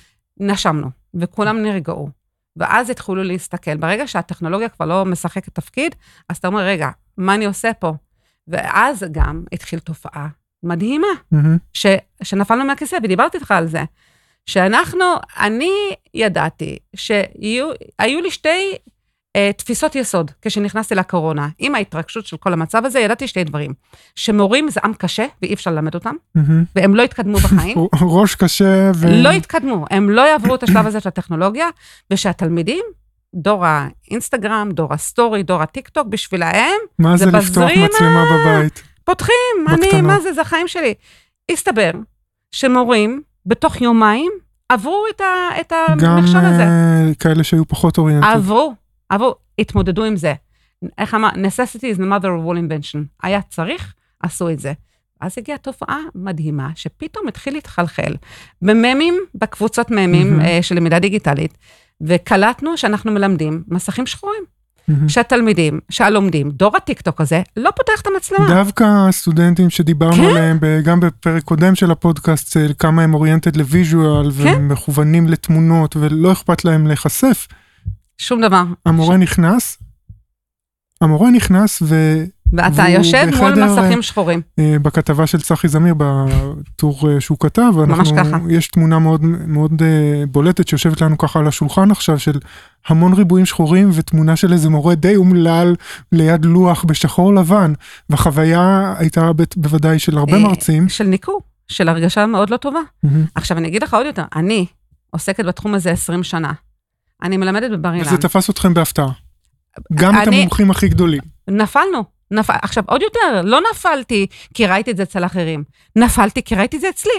נשמנו, 0.41 0.87
וכולם 1.15 1.63
נרגעו. 1.63 2.09
ואז 2.57 2.91
התחילו 2.91 3.23
להסתכל. 3.23 3.77
ברגע 3.77 4.07
שהטכנולוגיה 4.07 4.69
כבר 4.69 4.87
לא 4.87 5.05
משחקת 5.05 5.55
תפקיד, 5.55 5.95
אז 6.29 6.37
אתה 6.37 6.49
אומר, 6.49 6.61
רגע, 6.61 6.91
מה 7.19 7.35
אני 7.35 7.45
עושה 7.45 7.73
פה? 7.73 7.93
ואז 8.49 9.05
גם 9.13 9.45
התחיל 9.53 9.79
תופעה 9.79 10.29
מדהימה, 10.63 11.07
מהמם. 11.33 11.57
ש, 11.73 11.87
שנפלנו 12.23 12.65
מהכיסא, 12.65 12.97
ודיברתי 13.03 13.39
איתך 13.39 13.51
על 13.51 13.67
זה. 13.67 13.85
שאנחנו, 14.47 15.05
אני 15.39 15.73
ידעתי 16.15 16.79
שהיו 16.97 17.71
היו 17.99 18.21
לי 18.21 18.31
שתי 18.31 18.75
תפיסות 19.57 19.95
יסוד 19.95 20.31
כשנכנסתי 20.43 20.95
לקורונה. 20.95 21.49
עם 21.59 21.75
ההתרגשות 21.75 22.27
של 22.27 22.37
כל 22.37 22.53
המצב 22.53 22.85
הזה, 22.85 23.01
ידעתי 23.01 23.29
שתי 23.29 23.45
דברים. 23.45 23.73
שמורים 24.15 24.71
זה 24.71 24.81
עם 24.85 24.95
קשה 24.95 25.27
ואי 25.43 25.55
אפשר 25.55 25.71
ללמד 25.71 25.95
אותם. 25.95 26.15
והם 26.77 26.95
לא 26.95 27.03
יתקדמו 27.03 27.39
בחיים. 27.39 27.79
ראש 28.01 28.35
קשה 28.35 28.91
ו... 28.95 29.07
לא 29.23 29.29
יתקדמו, 29.29 29.85
הם 29.91 30.11
לא 30.11 30.23
יעברו 30.23 30.55
את 30.55 30.63
השלב 30.63 30.87
הזה 30.87 31.01
של 31.01 31.09
הטכנולוגיה, 31.09 31.69
ושהתלמידים, 32.11 32.85
דור 33.35 33.65
האינסטגרם, 33.67 34.71
דור 34.73 34.95
ה 34.95 35.02
story, 35.02 35.43
דור 35.43 35.63
הטיקטוק, 35.63 36.07
בשבילהם, 36.07 36.77
מה 36.99 37.17
זה 37.17 37.25
זה 37.25 37.31
לפתוח. 37.31 37.71
מצלמה 37.71 38.25
בבית? 38.33 38.83
פותחים, 39.05 39.35
אני, 39.69 39.77
בקטנה. 39.87 40.03
מה 40.03 40.21
זה, 40.21 40.33
זה 40.33 40.41
החיים 40.41 40.69
שלי. 40.69 40.95
הסתבר 41.51 41.91
שמורים, 42.53 43.23
בתוך 43.47 43.81
יומיים, 43.81 44.33
עברו 44.69 45.05
את, 45.11 45.73
גם 45.99 46.11
המכשול 46.11 46.45
הזה. 46.45 46.63
אה, 46.63 47.15
כאלה 47.19 47.45
שהיו 47.45 47.69
פחות 47.69 47.99
oriented. 47.99 48.27
עברו, 48.27 48.75
עברו, 49.09 49.35
התמודדו 49.59 50.05
עם 50.05 50.17
זה. 50.17 50.35
איך 50.99 51.15
אמר, 51.15 51.29
necessity 51.29 51.97
is 51.97 51.99
the 51.99 52.03
mother 52.03 52.25
of 52.25 52.49
all 52.49 52.57
invention. 52.57 52.99
היה 53.23 53.43
צריך, 53.43 53.95
עשו 54.23 54.51
את 54.51 54.59
זה. 54.59 54.73
אז 55.21 55.35
הגיעה 55.39 55.59
תופעה 55.59 55.99
מדהימה, 56.15 56.71
שפתאום 56.75 57.29
התחיל 57.29 57.55
להתחלחל 57.55 58.15
בממים, 58.63 59.15
בקבוצות 59.35 59.91
ממים. 59.91 60.41
אה, 60.41 60.59
של 60.63 60.75
למידה 60.75 60.99
דיגיטלית, 60.99 61.59
וקלטנו 62.01 62.77
שאנחנו 62.77 63.13
מלמדים 63.13 63.63
מסכים 63.69 64.07
שחורים. 64.07 64.43
מהמם. 64.89 65.09
שהתלמידים, 65.09 65.81
שהלומדים, 65.91 66.51
דור 66.51 66.77
הטיקטוק 66.77 67.21
הזה, 67.21 67.43
לא 67.57 67.71
פותח 67.71 68.01
את 68.01 68.07
המצלמה. 68.07 68.49
דווקא 68.49 68.85
הסטודנטים 69.09 69.71
שדיברנו 69.71 70.15
כן. 70.15 70.25
עליהם 70.25 70.59
גם 70.85 71.01
בפרק 71.01 71.43
קודם 71.43 71.75
של 71.75 71.91
הפודקאסט, 71.91 72.57
כמה 72.79 73.03
הם 73.03 73.15
oriented 73.15 73.57
ל 73.57 73.67
visual 73.67 74.31
כן. 74.33 74.55
ומכוונים 74.57 75.29
לתמונות 75.29 75.97
ולא 75.97 76.33
אכפת 76.33 76.65
להם 76.65 76.87
להיחשף, 76.87 77.47
שום 78.19 78.41
דבר. 78.41 78.63
המורה 78.87 79.17
נכנס, 79.17 79.79
המורה 81.01 81.31
נכנס 81.31 81.83
ואתה 81.83 82.83
והוא 82.83 82.89
יושב 82.89 83.27
מול 83.37 83.53
בחדר, 83.53 83.83
מסכים 83.83 84.03
שחורים. 84.03 84.41
ובכתבה 84.61 85.27
של 85.27 85.41
צחי 85.41 85.69
זמיר 85.69 85.95
בטור 85.97 87.11
אה, 87.11 87.21
שהוא 87.21 87.39
כתב, 87.41 87.73
ממש 87.77 88.09
אנחנו, 88.13 88.25
ככה. 88.25 88.39
יש 88.51 88.69
תמונה 88.69 88.99
מאוד 88.99 89.21
מאוד 89.25 89.83
אה, 89.83 90.25
בולטת 90.29 90.69
שיושבת 90.69 91.01
לנו 91.01 91.19
ככה 91.19 91.39
על 91.39 91.49
השולחן 91.49 91.91
עכשיו 91.91 92.19
של 92.19 92.39
המון 92.87 93.13
ריבועים 93.13 93.47
שחורים 93.47 93.91
ותמונה 93.93 94.37
של 94.37 94.53
איזה 94.53 94.71
מורה 94.71 94.95
די 94.95 95.17
אומלל 95.17 95.75
ליד 96.13 96.45
לוח 96.45 96.85
בשחור 96.85 97.35
לבן, 97.35 97.73
והחוויה 98.11 98.95
הייתה 98.99 99.33
ב- 99.33 99.43
בוודאי 99.57 99.99
של 99.99 100.19
הרבה 100.19 100.33
אה, 100.33 100.39
מרצים. 100.39 100.89
של 100.89 101.05
ניכור, 101.05 101.41
של 101.69 101.89
הרגשה 101.89 102.27
מאוד 102.27 102.51
לא 102.51 102.57
טובה. 102.57 102.81
מהמם. 103.03 103.25
עכשיו, 103.35 103.59
אני 103.59 103.69
אגיד 103.69 103.83
לך 103.83 103.95
עוד 103.95 104.07
יותר, 104.07 104.25
אני 104.37 104.67
עוסקת 105.11 105.45
בתחום 105.45 105.75
הזה 105.75 105.91
20 105.91 106.23
שנה. 106.23 106.53
אני 107.23 107.37
מלמדת 107.37 107.71
בבר 107.71 107.95
אילן. 107.95 108.07
וזה 108.07 108.17
תפס 108.19 108.51
אתכם 108.51 108.75
בהפתעה. 108.75 109.09
גם 109.95 110.23
את 110.23 110.29
אני- 110.29 110.37
המומחים 110.37 110.71
הכי 110.71 110.89
גדולים. 110.89 111.21
נפלנו. 111.49 112.05
נפל, 112.31 112.55
עכשיו, 112.63 112.85
עוד 112.87 113.03
יותר, 113.03 113.43
לא 113.45 113.61
נפלתי 113.73 114.27
כי 114.55 114.67
ראיתי 114.67 114.91
את 114.91 114.97
זה 114.97 115.03
אצל 115.03 115.25
אחרים, 115.25 115.65
נפלתי 115.97 116.43
כי 116.43 116.55
ראיתי 116.55 116.77
את 116.77 116.81
זה 116.81 116.89
אצלי. 116.89 117.13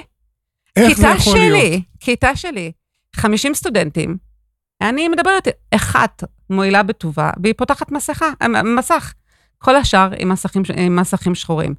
איך 0.75 0.97
זה 0.97 1.07
יכול 1.07 1.33
שלי, 1.37 1.49
להיות? 1.49 1.83
כיתה 1.99 2.35
שלי, 2.35 2.71
50 3.15 3.53
סטודנטים, 3.53 4.17
אני 4.81 5.07
מדברת, 5.09 5.47
אחת 5.75 6.23
מועילה 6.49 6.83
בטובה, 6.83 7.29
והיא 7.43 7.53
פותחת 7.57 7.91
מסכה, 7.91 8.25
אה, 8.41 8.47
מסך. 8.63 9.13
כל 9.57 9.75
השאר 9.75 10.09
עם 10.19 10.29
מסכים, 10.29 10.63
עם 10.77 10.95
מסכים 10.95 11.35
שחורים. 11.35 11.75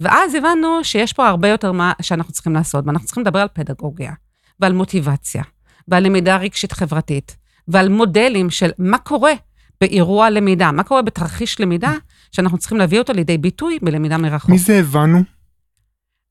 ואז 0.00 0.34
הבנו 0.34 0.78
שיש 0.84 1.12
פה 1.12 1.28
הרבה 1.28 1.48
יותר 1.48 1.72
מה 1.72 1.92
שאנחנו 2.02 2.32
צריכים 2.32 2.54
לעשות, 2.54 2.86
ואנחנו 2.86 3.06
צריכים 3.06 3.22
לדבר 3.22 3.38
על 3.38 3.48
פדגוגיה, 3.52 4.12
ועל 4.60 4.72
מוטיבציה, 4.72 5.42
ועל 5.88 6.02
למידה 6.06 6.36
רגשית 6.36 6.72
חברתית, 6.72 7.36
ועל 7.68 7.88
מודלים 7.88 8.50
של 8.50 8.70
מה 8.78 8.98
קורה 8.98 9.32
באירוע 9.80 10.30
למידה, 10.30 10.72
מה 10.72 10.82
קורה 10.82 11.02
בתרחיש 11.02 11.60
למידה, 11.60 11.92
שאנחנו 12.32 12.58
צריכים 12.58 12.78
להביא 12.78 12.98
אותו 12.98 13.12
לידי 13.12 13.38
ביטוי 13.38 13.78
בלמידה 13.82 14.18
מרחוק. 14.18 14.50
מי 14.50 14.58
זה 14.58 14.78
הבנו? 14.78 15.22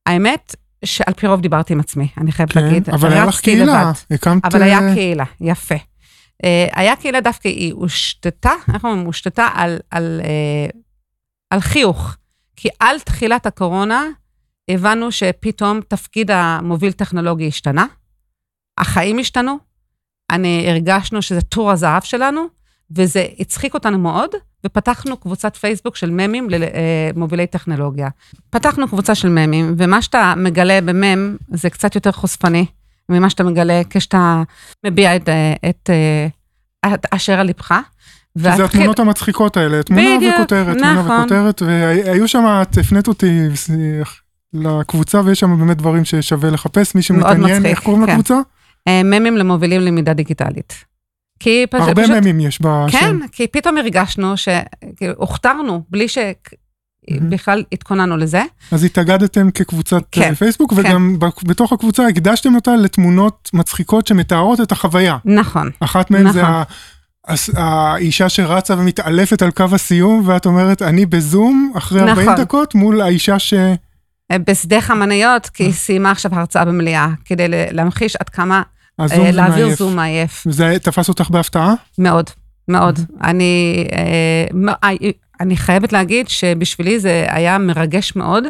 האמת, 0.06 0.56
שעל 0.84 1.14
פי 1.14 1.26
רוב 1.26 1.40
דיברתי 1.40 1.72
עם 1.72 1.80
עצמי, 1.80 2.08
אני 2.18 2.32
חייבת 2.32 2.52
כן, 2.52 2.64
להגיד. 2.64 2.90
אבל 2.90 3.12
היה 3.12 3.24
לך 3.24 3.40
קהילה, 3.40 3.64
לבד. 3.64 3.92
הקמת... 4.10 4.44
אבל 4.44 4.62
היה 4.62 4.88
אה, 4.88 4.94
קהילה, 4.94 5.24
יפה. 5.40 5.74
אה, 6.44 6.66
היה 6.72 6.96
קהילה 6.96 7.20
דווקא, 7.20 7.48
היא 7.48 7.72
הושתתה, 7.72 8.50
איך 8.74 8.84
אומרים, 8.84 9.06
הושתתה 9.06 9.48
על, 9.54 9.78
על, 9.90 10.20
אה, 10.24 10.66
על 11.50 11.60
חיוך. 11.60 12.16
כי 12.56 12.68
על 12.80 13.00
תחילת 13.00 13.46
הקורונה 13.46 14.06
הבנו 14.70 15.12
שפתאום 15.12 15.80
תפקיד 15.88 16.30
המוביל 16.30 16.92
טכנולוגי 16.92 17.48
השתנה, 17.48 17.86
החיים 18.78 19.18
השתנו, 19.18 19.58
אני, 20.32 20.64
הרגשנו 20.68 21.22
שזה 21.22 21.40
טור 21.40 21.70
הזהב 21.70 22.02
שלנו, 22.02 22.46
וזה 22.96 23.26
הצחיק 23.38 23.74
אותנו 23.74 23.98
מאוד, 23.98 24.30
ופתחנו 24.66 25.16
קבוצת 25.16 25.56
פייסבוק 25.56 25.96
של 25.96 26.10
ממים 26.10 26.48
למובילי 26.50 27.46
טכנולוגיה. 27.46 28.08
פתחנו 28.50 28.88
קבוצה 28.88 29.14
של 29.14 29.28
ממים, 29.28 29.74
ומה 29.78 30.02
שאתה 30.02 30.34
מגלה 30.36 30.80
במם 30.80 31.36
זה 31.52 31.70
קצת 31.70 31.94
יותר 31.94 32.12
חושפני 32.12 32.66
ממה 33.08 33.30
שאתה 33.30 33.44
מגלה 33.44 33.80
כשאתה 33.90 34.42
מביע 34.86 35.16
את, 35.16 35.28
אה, 35.28 35.54
את, 35.70 35.90
אה, 36.84 36.94
את 36.94 37.06
אשר 37.10 37.40
על 37.40 37.46
לבך. 37.46 37.74
והתחיל- 38.36 38.64
התמונות 38.64 38.98
המצחיקות 38.98 39.56
האלה, 39.56 39.82
תמונה 39.82 40.16
בדיוק, 40.16 40.34
וכותרת, 40.38 40.76
תמונה 40.76 41.02
נכון. 41.02 41.20
וכותרת, 41.20 41.62
והיו 41.62 42.28
שם, 42.28 42.62
את 42.62 42.78
הפנית 42.78 43.08
אותי 43.08 43.48
לקבוצה 44.54 45.20
ויש 45.24 45.40
שם 45.40 45.58
באמת 45.58 45.76
דברים 45.76 46.04
ששווה 46.04 46.50
לחפש, 46.50 46.94
מי 46.94 47.02
שמתעניין, 47.02 47.56
מצחיק, 47.56 47.66
איך 47.66 47.80
קוראים 47.80 48.06
כן. 48.06 48.10
לקבוצה? 48.10 48.34
אה, 48.88 49.02
ממים 49.02 49.36
למובילים 49.36 49.80
למידה 49.80 50.12
דיגיטלית. 50.12 50.84
כי 51.40 51.66
פשוט, 51.70 51.88
הרבה 51.88 52.02
פשוט, 52.02 52.16
ממים 52.16 52.40
יש 52.40 52.58
בשם. 52.62 52.98
כן, 52.98 53.16
כי 53.32 53.46
פתאום 53.46 53.78
הרגשנו 53.78 54.34
שהוכתרנו 54.36 55.82
בלי 55.90 56.06
שבכלל 56.08 57.64
התכוננו 57.72 58.16
לזה. 58.16 58.42
אז 58.72 58.84
התאגדתם 58.84 59.50
כקבוצת 59.50 60.02
כן, 60.12 60.22
אה, 60.22 60.34
פייסבוק, 60.34 60.72
וגם 60.76 61.18
ב- 61.18 61.26
בתוך 61.46 61.72
הקבוצה 61.72 62.06
הקדשתם 62.06 62.54
אותה 62.54 62.76
לתמונות 62.76 63.50
מצחיקות 63.52 64.06
שמתארות 64.06 64.60
את 64.60 64.72
החוויה. 64.72 65.16
נכון. 65.24 65.70
אחת 65.80 66.10
מהן 66.10 66.32
זה 66.32 66.42
נכון. 66.42 66.54
ה- 66.54 66.62
הס- 67.28 67.50
האישה 67.54 68.28
שרצה 68.28 68.74
ומתעלפת 68.78 69.42
על 69.42 69.50
קו 69.50 69.64
הסיום, 69.72 70.22
ואת 70.26 70.46
אומרת, 70.46 70.82
אני 70.82 71.06
בזום 71.06 71.72
אחרי 71.76 72.00
40 72.00 72.28
נכון. 72.30 72.40
דקות 72.44 72.74
מול 72.74 73.00
האישה 73.00 73.38
ש... 73.38 73.54
אה, 74.32 74.38
בשדה 74.38 74.80
חמניות, 74.80 75.48
כי. 75.48 75.64
היא 75.64 75.72
סיימה 75.72 76.10
עכשיו 76.10 76.34
הרצאה 76.34 76.64
במליאה, 76.64 77.08
כדי 77.24 77.46
להמחיש 77.48 78.16
עד 78.16 78.28
כמה 78.28 78.62
אה, 79.00 79.08
זה 79.08 79.30
להעביר. 79.32 79.76
זום 79.76 79.96
מעייף. 79.96 80.44
וזה 80.46 80.76
תפס 80.82 81.08
אותך 81.08 81.30
בהפתעה? 81.30 81.74
מאוד, 81.98 82.30
מאוד. 82.68 82.98
אני, 83.22 83.86
אה, 83.92 84.90
אני 85.40 85.56
חייבת 85.56 85.92
להגיד 85.92 86.28
שבשבילי 86.28 87.00
זה 87.00 87.26
היה 87.28 87.58
מרגש 87.58 88.16
מאוד, 88.16 88.44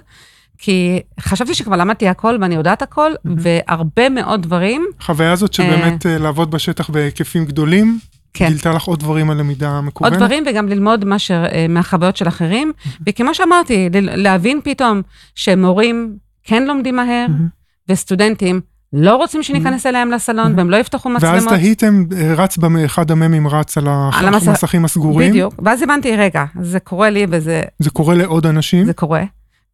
כי 0.59 1.01
חשבתי 1.21 1.55
שכבר 1.55 1.77
למדתי 1.77 2.09
הכל 2.09 2.39
ואני 2.41 2.55
יודעת 2.55 2.83
הכל, 2.83 3.13
והרבה 3.25 4.09
מאוד 4.09 4.43
דברים, 4.43 4.87
החוויה 5.01 5.33
הזאת 5.33 5.53
שבאמת 5.53 6.07
אה, 6.07 6.19
לעבוד 6.19 6.51
בשטח 6.51 6.91
בהיקפים 6.91 7.45
גדולים, 7.45 7.99
כן. 8.35 8.49
גילתה 8.49 8.73
לך 8.73 8.85
עוד 8.85 9.01
דברים 9.01 9.31
על 9.31 9.37
למידה 9.37 9.77
עוד 9.77 9.85
מקוונת? 9.85 10.13
דברים 10.13 10.45
וגם 10.47 10.69
ללמוד 10.69 11.05
מה 11.05 11.19
ש... 11.19 11.31
אה, 11.31 11.67
מהחוויות 11.69 12.17
של 12.17 12.29
אחרים. 12.29 12.73
וכמו 13.07 13.35
שאמרתי, 13.35 13.89
להבין 13.93 14.61
פתאום 14.65 15.03
שמורים 15.35 16.17
כן 16.45 16.67
לומדים 16.67 16.97
מהר, 16.97 17.27
מהמם. 17.29 17.49
וסטודנטים 17.89 18.61
לא 18.93 19.17
רוצים 19.17 19.43
שניכנס 19.43 19.87
אליהם 19.87 20.11
לסלון, 20.11 20.55
והם 20.57 20.71
לא 20.71 20.77
יפתחו 20.77 21.09
ואז 21.09 21.23
מצלמות. 21.23 21.49
תהיתם, 21.49 22.05
אה, 22.17 22.35
רץ 22.35 22.57
באחד 22.57 23.11
הממים 23.11 23.49
רץ 23.49 23.79
על 23.79 23.89
המסכים 23.89 24.85
הסגורים. 24.85 25.31
בדיוק. 25.31 25.55
ואז 25.65 25.83
הבנתי, 25.83 26.17
רגע, 26.17 26.45
זה 26.61 26.81
קורה 26.81 27.11
לי 27.11 27.27
וזה 27.31 27.63
זה 27.79 27.91
קורה 27.91 28.15
לעוד 28.15 28.47
אנשים. 28.47 28.85
זה 28.85 28.93
קורה. 28.93 29.23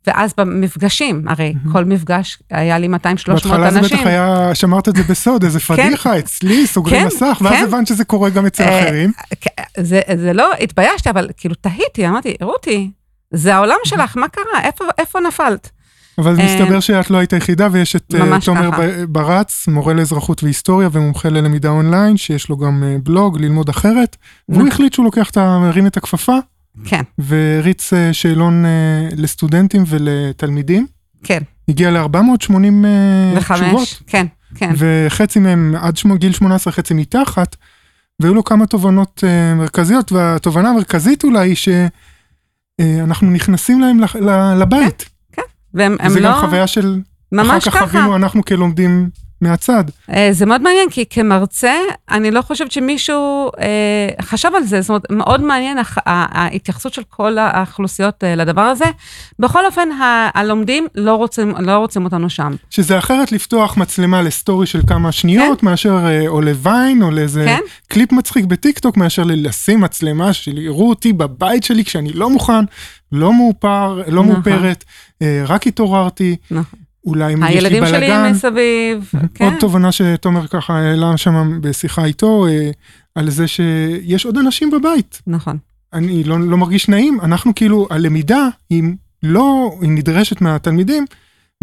ואז 0.09 0.35
במפגשים, 0.37 1.25
הרי 1.27 1.55
כל 1.73 1.85
מפגש 1.85 2.39
היה 2.51 2.79
לי 2.79 2.87
200-300 2.87 2.91
בהתחלה 3.27 3.71
זה 3.71 3.81
בטח 3.81 3.93
אנשים. 3.93 4.07
היה, 4.07 4.55
שמרת 4.55 4.89
את 4.89 4.97
זה 4.97 5.03
בסוד, 5.03 5.45
איזה 5.45 5.61
פדיחה, 5.61 6.19
אצלי, 6.19 6.67
סוגרים 6.67 7.01
כן, 7.01 7.07
מסך, 7.07 7.39
ואז 7.45 7.55
כן. 7.55 7.65
הבנת 7.65 7.87
שזה 7.87 8.05
קורה 8.05 8.31
גם 8.31 8.47
אצל 8.47 8.63
אה, 8.63 8.83
אחרים. 8.83 9.13
זה, 9.81 10.01
זה 10.17 10.33
לא, 10.33 10.53
התביישתי, 10.61 11.11
אבל 11.11 11.29
כאילו 11.37 11.55
תהיתי, 11.55 12.09
אמרתי, 12.09 12.35
רותי, 12.41 12.91
זה 13.35 13.55
העולם 13.55 13.77
שלך, 13.85 14.17
מה 14.17 14.29
קרה? 14.29 14.63
איפה, 14.65 14.85
איפה 14.99 15.19
נפלת? 15.21 15.71
אבל 16.19 16.41
אה, 16.41 16.45
מסתבר 16.47 16.81
שאת 16.81 17.11
לא 17.11 17.19
היית 17.19 17.33
היחידה, 17.33 17.69
ויש 17.73 17.97
את 17.97 18.15
אה, 18.15 18.39
תומר 18.45 18.71
ברץ, 19.09 19.69
מורה 19.69 19.95
לאזרחות 19.95 20.43
והיסטוריה 20.43 20.89
ומומחה 20.93 21.29
ללמידה 21.29 21.69
אונליין, 21.69 22.17
שיש 22.17 22.49
לו 22.49 22.57
גם 22.57 22.85
אה, 22.87 22.97
בלוג, 23.03 23.41
ללמוד 23.41 23.69
אחרת, 23.69 24.17
והוא 24.49 24.59
נכון. 24.59 24.73
החליט 24.73 24.93
שהוא 24.93 25.05
לוקח 25.05 25.31
את 25.31 25.37
ה... 25.37 25.59
מרים 25.59 25.87
את 25.87 25.97
הכפפה, 25.97 26.37
כן, 26.85 27.03
והריץ 27.19 27.93
אה, 27.93 28.13
שאלון 28.13 28.65
אה, 28.65 29.09
לסטודנטים 29.17 29.85
ולתלמידים. 29.87 30.87
כן, 31.25 31.43
הגיע 31.69 31.91
ל-480 31.91 32.53
וחמש, 33.37 33.61
תשובות, 33.61 34.03
כן, 34.07 34.27
כן, 34.55 34.73
וחצי 34.77 35.39
מהם 35.39 35.75
עד 35.81 35.97
שמו, 35.97 36.15
גיל 36.15 36.33
18, 36.33 36.73
חצי 36.73 36.95
מתחת, 36.95 37.57
והיו 38.21 38.35
לו 38.35 38.45
כמה 38.45 38.67
תובנות 38.67 39.25
אה, 39.27 39.55
מרכזיות, 39.55 40.13
והתובנה 40.13 40.71
המרכזית 40.71 41.25
אולי 41.25 41.49
היא 41.49 41.57
שאנחנו 42.81 43.31
נכנסים 43.31 43.81
להם 43.81 44.01
לבית. 44.61 45.09
והם 45.75 45.97
הם 46.01 46.11
זה 46.11 46.21
לא, 46.21 46.29
גם 46.29 46.41
חוויה 46.41 46.67
של, 46.67 47.01
ממש 47.33 47.69
אחר 47.69 47.71
כך 47.71 47.77
ככה. 47.77 47.87
חווינו 47.87 48.17
אנחנו 48.17 48.45
כלומדים 48.45 49.11
מהצד. 49.41 49.85
אה, 50.11 50.29
זה 50.33 50.47
מאוד 50.47 50.63
מעניין, 50.63 50.91
כי 50.91 51.05
כמרצה, 51.11 51.73
אני 52.11 52.31
לא 52.31 52.43
חושבת 52.43 52.73
שמישהו 52.73 53.51
אה, 53.61 53.69
חשב 54.23 54.51
על 54.57 54.63
זה, 54.65 54.81
זאת 54.81 54.89
אומרת, 54.89 55.03
מאוד 55.11 55.41
מעניין 55.41 55.79
הח- 55.79 55.99
ההתייחסות 56.07 56.95
של 56.95 57.03
כל 57.09 57.39
האוכלוסיות 57.39 58.25
אה, 58.25 58.35
לדבר 58.35 58.61
הזה. 58.61 58.85
בכל 59.39 59.67
אופן, 59.67 59.89
ה- 59.93 60.31
הלומדים 60.39 60.87
לא 60.95 61.15
רוצים, 61.15 61.55
לא 61.59 61.79
רוצים 61.79 62.05
אותנו 62.05 62.31
שם. 62.31 62.55
שזה 62.71 62.99
אחרת 62.99 63.33
לפתוח 63.33 63.77
מצלמה 63.77 64.23
לסטורי 64.23 64.67
של 64.67 64.81
כמה 64.87 65.13
שניות, 65.13 65.63
מאשר 65.63 66.07
אה, 66.07 66.29
או 66.29 66.41
לוויין 66.41 67.03
או 67.03 67.11
לאיזה 67.11 67.45
כן? 67.45 67.61
קליפ 67.89 68.13
מצחיק 68.13 68.45
בטיקטוק, 68.45 68.97
מאשר 68.97 69.23
לשים 69.27 69.81
מצלמה 69.81 70.33
שיראו 70.33 70.89
אותי 70.89 71.13
בבית 71.13 71.65
שלי 71.65 71.85
כשאני 71.85 72.13
לא 72.13 72.31
מוכן, 72.31 72.65
לא 73.13 73.33
מאופר, 73.33 74.03
לא 74.07 74.23
נכון. 74.23 74.27
מאופרת, 74.35 74.85
אה, 75.23 75.43
רק 75.47 75.67
התעוררתי, 75.67 76.37
נכון. 76.51 76.79
אולי 77.05 77.35
אם 77.35 77.43
יש 77.43 77.49
לי 77.51 77.57
הילדים 77.57 77.87
שלי 77.87 77.99
בלאגן. 77.99 78.31
מסביב, 78.31 79.13
כן, 79.35 79.45
עוד 79.45 79.55
תובנה 79.61 79.93
שתומר 79.93 80.47
ככה 80.47 80.79
העלה 80.79 81.17
שם 81.17 81.59
בשיחה 81.61 82.05
איתו, 82.05 82.47
אה, 82.47 82.71
על 83.15 83.31
זה 83.31 83.49
שיש 83.49 84.25
עוד 84.25 84.39
אנשים 84.39 84.71
בבית. 84.71 85.23
נכון, 85.27 85.59
אני 85.93 86.25
לא, 86.25 86.41
לא 86.41 86.57
מרגיש 86.57 86.89
נעים, 86.89 87.19
אנחנו 87.23 87.55
כאילו, 87.55 87.87
הלמידה 87.91 88.49
היא 88.71 88.83
לא, 89.23 89.79
היא 89.81 89.91
נדרשת 89.91 90.41
מהתלמידים 90.41 91.05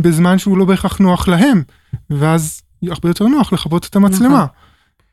בזמן 0.02 0.38
שהוא 0.38 0.58
לא 0.58 0.66
בהכרח 0.66 0.98
נוח 0.98 1.28
להם, 1.28 1.64
ואז 2.10 2.62
הרבה 2.88 3.10
יותר 3.10 3.28
נוח 3.28 3.54
לכבות 3.54 3.86
את 3.90 3.96
המצלמה. 3.96 4.46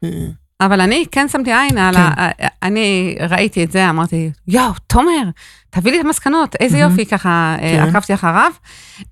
אה, 0.04 0.26
אבל 0.64 0.81
אני 0.81 1.05
כן 1.12 1.29
שמתי 1.29 1.53
עין 1.53 1.79
על 1.79 1.94
ה... 1.96 2.29
אני 2.62 3.16
ראיתי 3.31 3.64
את 3.64 3.72
זה, 3.72 3.90
אמרתי, 3.90 4.31
יואו, 4.48 4.72
תומר, 4.87 5.22
תביא 5.70 5.92
לי 5.92 6.01
את 6.01 6.05
המסקנות, 6.05 6.57
איזה 6.61 6.79
מהמם. 6.79 6.90
יופי, 6.90 7.07
ככה 7.07 7.57
אה, 7.61 7.72
כן. 7.77 7.88
עקבתי 7.88 8.14
אחריו. 8.14 8.53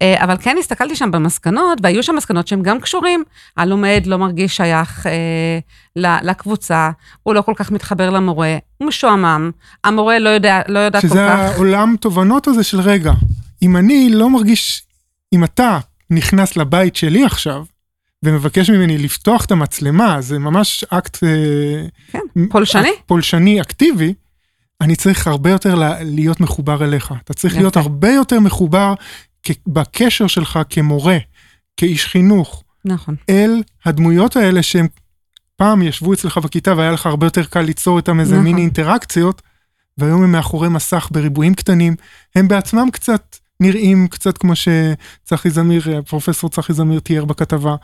אה, 0.02 0.24
אבל 0.24 0.36
כן 0.40 0.56
הסתכלתי 0.58 0.96
שם 0.96 1.10
במסקנות, 1.10 1.78
והיו 1.82 2.02
שם 2.02 2.16
מסקנות 2.16 2.48
שהן 2.48 2.62
גם 2.62 2.80
קשורים. 2.80 3.24
הלומד 3.56 4.02
לא 4.06 4.16
מרגיש 4.16 4.56
שייך 4.56 5.06
אה, 5.06 6.20
לקבוצה, 6.22 6.90
הוא 7.22 7.34
לא 7.34 7.42
כל 7.42 7.52
כך 7.56 7.70
מתחבר 7.70 8.10
למורה, 8.10 8.56
הוא 8.78 8.88
משועמם, 8.88 9.50
המורה 9.84 10.18
לא 10.18 10.28
יודע, 10.28 10.60
לא 10.68 10.78
יודע 10.78 11.00
כל 11.00 11.08
שזה 11.08 11.26
כך. 11.28 11.38
העולם 11.38 11.94
תובנות 12.00 12.48
הזה 12.48 12.64
של 12.64 12.80
רגע, 12.80 13.12
אם 13.62 13.76
אני 13.76 14.08
לא 14.10 14.30
מרגיש, 14.30 14.82
אם 15.32 15.44
אתה 15.44 15.78
נכנס 16.10 16.56
לבית 16.56 16.96
שלי 16.96 17.24
עכשיו, 17.24 17.64
ומבקש 18.24 18.70
ממני 18.70 18.98
לפתוח 18.98 19.44
את 19.44 19.50
המצלמה, 19.50 20.20
זה 20.20 20.38
ממש 20.38 20.84
אקט... 20.88 21.24
אה, 21.24 21.86
כן, 22.12 22.46
פולשני. 22.50 22.90
אקט 22.90 23.06
פולשני 23.06 23.60
אקטיבי, 23.60 24.14
אני 24.80 24.96
צריך 24.96 25.26
הרבה 25.26 25.50
יותר 25.50 25.74
להיות 26.00 26.40
מחובר 26.40 26.84
אליך. 26.84 27.14
אתה 27.24 27.34
צריך 27.34 27.52
יפה. 27.52 27.62
להיות 27.62 27.76
הרבה 27.76 28.08
יותר 28.10 28.40
מחובר 28.40 28.94
בקשר 29.66 30.26
שלך 30.26 30.58
כמורה, 30.70 31.18
כאיש 31.76 32.06
חינוך, 32.06 32.64
נכון, 32.84 33.16
אל 33.30 33.62
הדמויות 33.84 34.36
האלה 34.36 34.62
שהם 34.62 34.86
פעם 35.56 35.82
ישבו 35.82 36.12
אצלך 36.12 36.38
בכיתה 36.38 36.76
והיה 36.76 36.92
לך 36.92 37.06
הרבה 37.06 37.26
יותר 37.26 37.44
קל 37.44 37.60
ליצור 37.60 37.96
איתם 37.96 38.20
איזה 38.20 38.34
נכון. 38.34 38.44
מיני 38.44 38.60
אינטראקציות, 38.60 39.42
והיום 39.98 40.22
הם 40.22 40.32
מאחורי 40.32 40.68
מסך 40.68 41.08
בריבועים 41.10 41.54
קטנים, 41.54 41.96
הם 42.34 42.48
בעצמם 42.48 42.88
קצת 42.92 43.36
נראים 43.60 44.08
קצת 44.08 44.38
כמו 44.38 44.52
שצחי 44.56 45.50
זמיר, 45.50 46.02
פרופסור 46.02 46.50
צחי 46.50 46.72
זמיר 46.72 47.00
תיאר 47.00 47.24
בכתבה, 47.24 47.70
אה, 47.70 47.76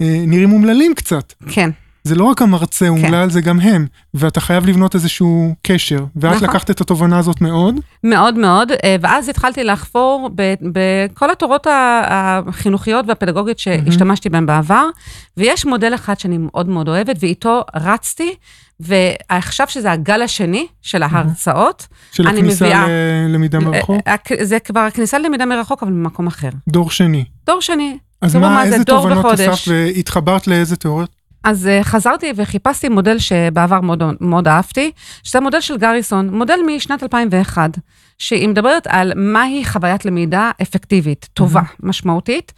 נראים 0.00 0.52
אומללים 0.52 0.94
קצת. 0.94 1.32
כן, 1.48 1.70
זה 2.04 2.14
לא 2.14 2.24
רק 2.24 2.42
המרצה 2.42 2.88
אומלל, 2.88 3.30
זה 3.30 3.40
גם 3.40 3.60
הם, 3.60 3.86
ואתה 4.14 4.40
חייב 4.40 4.66
לבנות 4.66 4.94
איזשהו 4.94 5.54
קשר, 5.62 6.04
ואת 6.16 6.34
נכון. 6.34 6.48
לקחת 6.48 6.70
את 6.70 6.80
התובנה 6.80 7.18
הזאת 7.18 7.40
מאוד, 7.40 7.74
מאוד 8.04 8.38
מאוד, 8.38 8.72
אה, 8.72 8.96
ואז 9.00 9.28
התחלתי 9.28 9.64
לחפור 9.64 10.30
בכל 10.72 11.30
התורות 11.30 11.66
החינוכיות 11.70 13.04
והפדגוגיות 13.08 13.58
שהשתמשתי 13.58 14.28
בהן 14.28 14.46
בעבר, 14.46 14.88
ויש 15.36 15.66
מודל 15.66 15.94
אחד 15.94 16.18
שאני 16.18 16.38
מאוד 16.38 16.68
מאוד 16.68 16.88
אוהבת, 16.88 17.16
ואיתו 17.20 17.62
רצתי, 17.74 18.34
ועכשיו 18.80 19.66
שזה 19.68 19.92
הגל 19.92 20.22
השני 20.22 20.66
של 20.82 21.02
ההרצאות, 21.02 21.86
של 22.12 22.28
אני 22.28 22.38
הכניסה 22.38 22.64
מביאה. 22.64 22.86
ללמידה 23.28 23.58
מרחוק, 23.58 24.00
אה, 24.06 24.14
אה, 24.30 24.44
זה 24.44 24.58
כבר 24.58 24.80
הכניסה 24.80 25.18
ללמידה 25.18 25.46
מרחוק, 25.46 25.82
אבל 25.82 25.92
במקום 25.92 26.26
אחר. 26.26 26.50
דור 26.68 26.90
שני. 26.90 27.24
דור 27.46 27.60
שני, 27.60 27.98
אז 28.24 28.36
מה, 28.36 28.40
מה 28.40 28.66
זה, 28.66 28.72
איזה 28.74 28.84
תובנות. 28.84 29.26
אספת 29.26 29.68
והתחברת 29.68 30.46
לאיזה 30.46 30.76
תיאוריות? 30.76 31.10
אז 31.44 31.68
uh, 31.80 31.84
חזרתי 31.84 32.32
וחיפשתי 32.36 32.88
מודל 32.88 33.18
שבעבר 33.18 33.80
מאוד, 33.80 34.02
מאוד 34.20 34.48
אהבתי, 34.48 34.90
שזה 35.22 35.38
המודל 35.38 35.60
של 35.60 35.76
גריסון, 35.76 36.30
מודל 36.30 36.58
משנת 36.66 37.02
2001, 37.02 37.70
שהיא 38.18 38.48
מדברת 38.48 38.86
על 38.86 39.12
מהי 39.16 39.64
חוויית 39.64 40.04
למידה 40.04 40.50
אפקטיבית, 40.62 41.28
טובה, 41.32 41.60
mm-hmm. 41.60 41.86
משמעותית, 41.86 42.52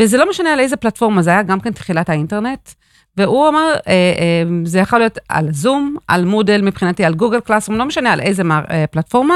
וזה 0.00 0.16
לא 0.16 0.30
משנה 0.30 0.52
על 0.52 0.60
איזה 0.60 0.76
פלטפורמה, 0.76 1.22
זה 1.22 1.30
היה 1.30 1.42
גם 1.42 1.60
כן 1.60 1.72
תחילת 1.72 2.08
האינטרנט, 2.08 2.68
והוא 3.16 3.48
אמר, 3.48 3.74
אה, 3.86 3.92
אה, 3.92 4.42
זה 4.64 4.78
יכול 4.78 4.98
להיות 4.98 5.18
על 5.28 5.52
זום, 5.52 5.96
על 6.08 6.24
מודל, 6.24 6.62
מבחינתי 6.62 7.04
על 7.04 7.14
גוגל 7.14 7.40
קלאסרום, 7.40 7.78
לא 7.78 7.84
משנה 7.84 8.12
על 8.12 8.20
איזה 8.20 8.44
מר, 8.44 8.62
אה, 8.70 8.86
פלטפורמה, 8.86 9.34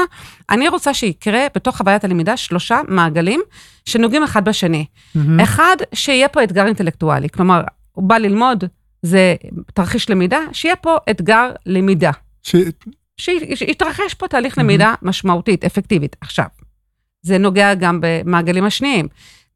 אני 0.49 0.67
רוצה 0.67 0.93
שיקרה 0.93 1.47
בתוך 1.55 1.77
חוויית 1.77 2.03
הלמידה 2.03 2.37
שלושה 2.37 2.79
מעגלים 2.87 3.41
שנוגעים 3.85 4.23
אחד 4.23 4.45
בשני. 4.45 4.85
מהמם. 5.15 5.39
אחד, 5.39 5.75
שיהיה 5.93 6.27
פה 6.27 6.43
אתגר 6.43 6.65
אינטלקטואלי, 6.65 7.29
כלומר, 7.29 7.61
הוא 7.91 8.03
בא 8.03 8.17
ללמוד, 8.17 8.63
זה 9.01 9.35
תרחיש 9.73 10.09
למידה, 10.09 10.39
שיהיה 10.51 10.75
פה 10.75 10.97
אתגר 11.09 11.51
למידה. 11.65 12.11
ש- 13.17 13.29
שיתרחש 13.55 14.13
פה 14.13 14.27
תהליך 14.27 14.57
למידה 14.57 14.93
משמעותית, 15.01 15.65
אפקטיבית. 15.65 16.15
עכשיו, 16.21 16.45
זה 17.21 17.37
נוגע 17.37 17.73
גם 17.73 17.99
במעגלים 18.01 18.65
השניים. 18.65 19.07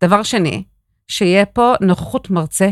דבר 0.03 0.23
שני, 0.23 0.63
שיהיה 1.07 1.45
פה 1.45 1.73
נוכחות 1.81 2.29
מרצה 2.29 2.69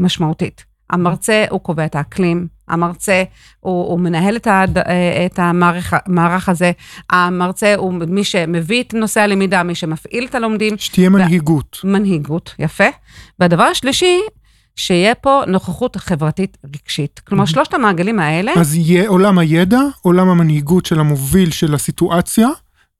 משמעותית. 0.00 0.64
המרצה, 0.90 1.44
הוא 1.50 1.60
קובע 1.60 1.84
את 1.84 1.96
האקלים, 1.96 2.46
המרצה, 2.68 3.22
הוא, 3.60 3.86
הוא 3.86 4.00
מנהל 4.00 4.36
את, 4.36 4.46
הד, 4.46 4.78
את 5.26 5.38
המערך, 5.38 5.94
המערך 6.06 6.48
הזה, 6.48 6.72
המרצה 7.10 7.74
הוא 7.74 7.92
מי 7.92 8.24
שמביא 8.24 8.82
את 8.82 8.94
נושא 8.94 9.20
הלמידה, 9.20 9.62
מי 9.62 9.74
שמפעיל 9.74 10.26
את 10.30 10.34
הלומדים, 10.34 10.74
שתהיה 10.78 11.08
מנהיגות. 11.08 11.80
מנהיגות, 11.84 12.54
יפה. 12.58 12.84
והדבר 13.38 13.62
השלישי, 13.62 14.20
שיהיה 14.76 15.14
פה 15.14 15.42
נוכחות 15.46 15.96
חברתית 15.96 16.56
רגשית. 16.64 17.20
כלומר, 17.28 17.44
שלושת 17.44 17.74
המעגלים 17.74 18.18
האלה, 18.18 18.52
אז 18.56 18.74
יהיה 18.74 19.08
עולם 19.08 19.38
הידע, 19.38 19.80
עולם 20.02 20.28
המנהיגות 20.28 20.86
של 20.86 21.00
המוביל 21.00 21.50
של 21.50 21.74
הסיטואציה, 21.74 22.48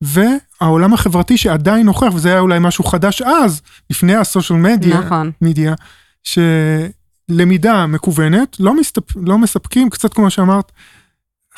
והעולם 0.01 0.95
החברתי 0.95 1.37
שעדיין 1.37 1.87
נוכח, 1.87 2.15
וזה 2.15 2.29
היה 2.29 2.41
אולי 2.41 2.59
משהו 2.61 2.85
חדש 2.85 3.23
אז, 3.23 3.63
לפני 3.91 4.17
הסושיאל 4.17 4.59
מדיה, 4.59 5.01
נכון, 5.01 5.31
מדיה, 5.41 5.75
שלמידה 6.23 7.87
מקוונת, 7.87 8.57
לא, 8.61 8.81
מסתפ... 8.81 9.17
לא 9.17 9.39
מספקים, 9.39 9.91
קצת 9.91 10.15
כמו 10.15 10.31
שאמרת, 10.31 10.73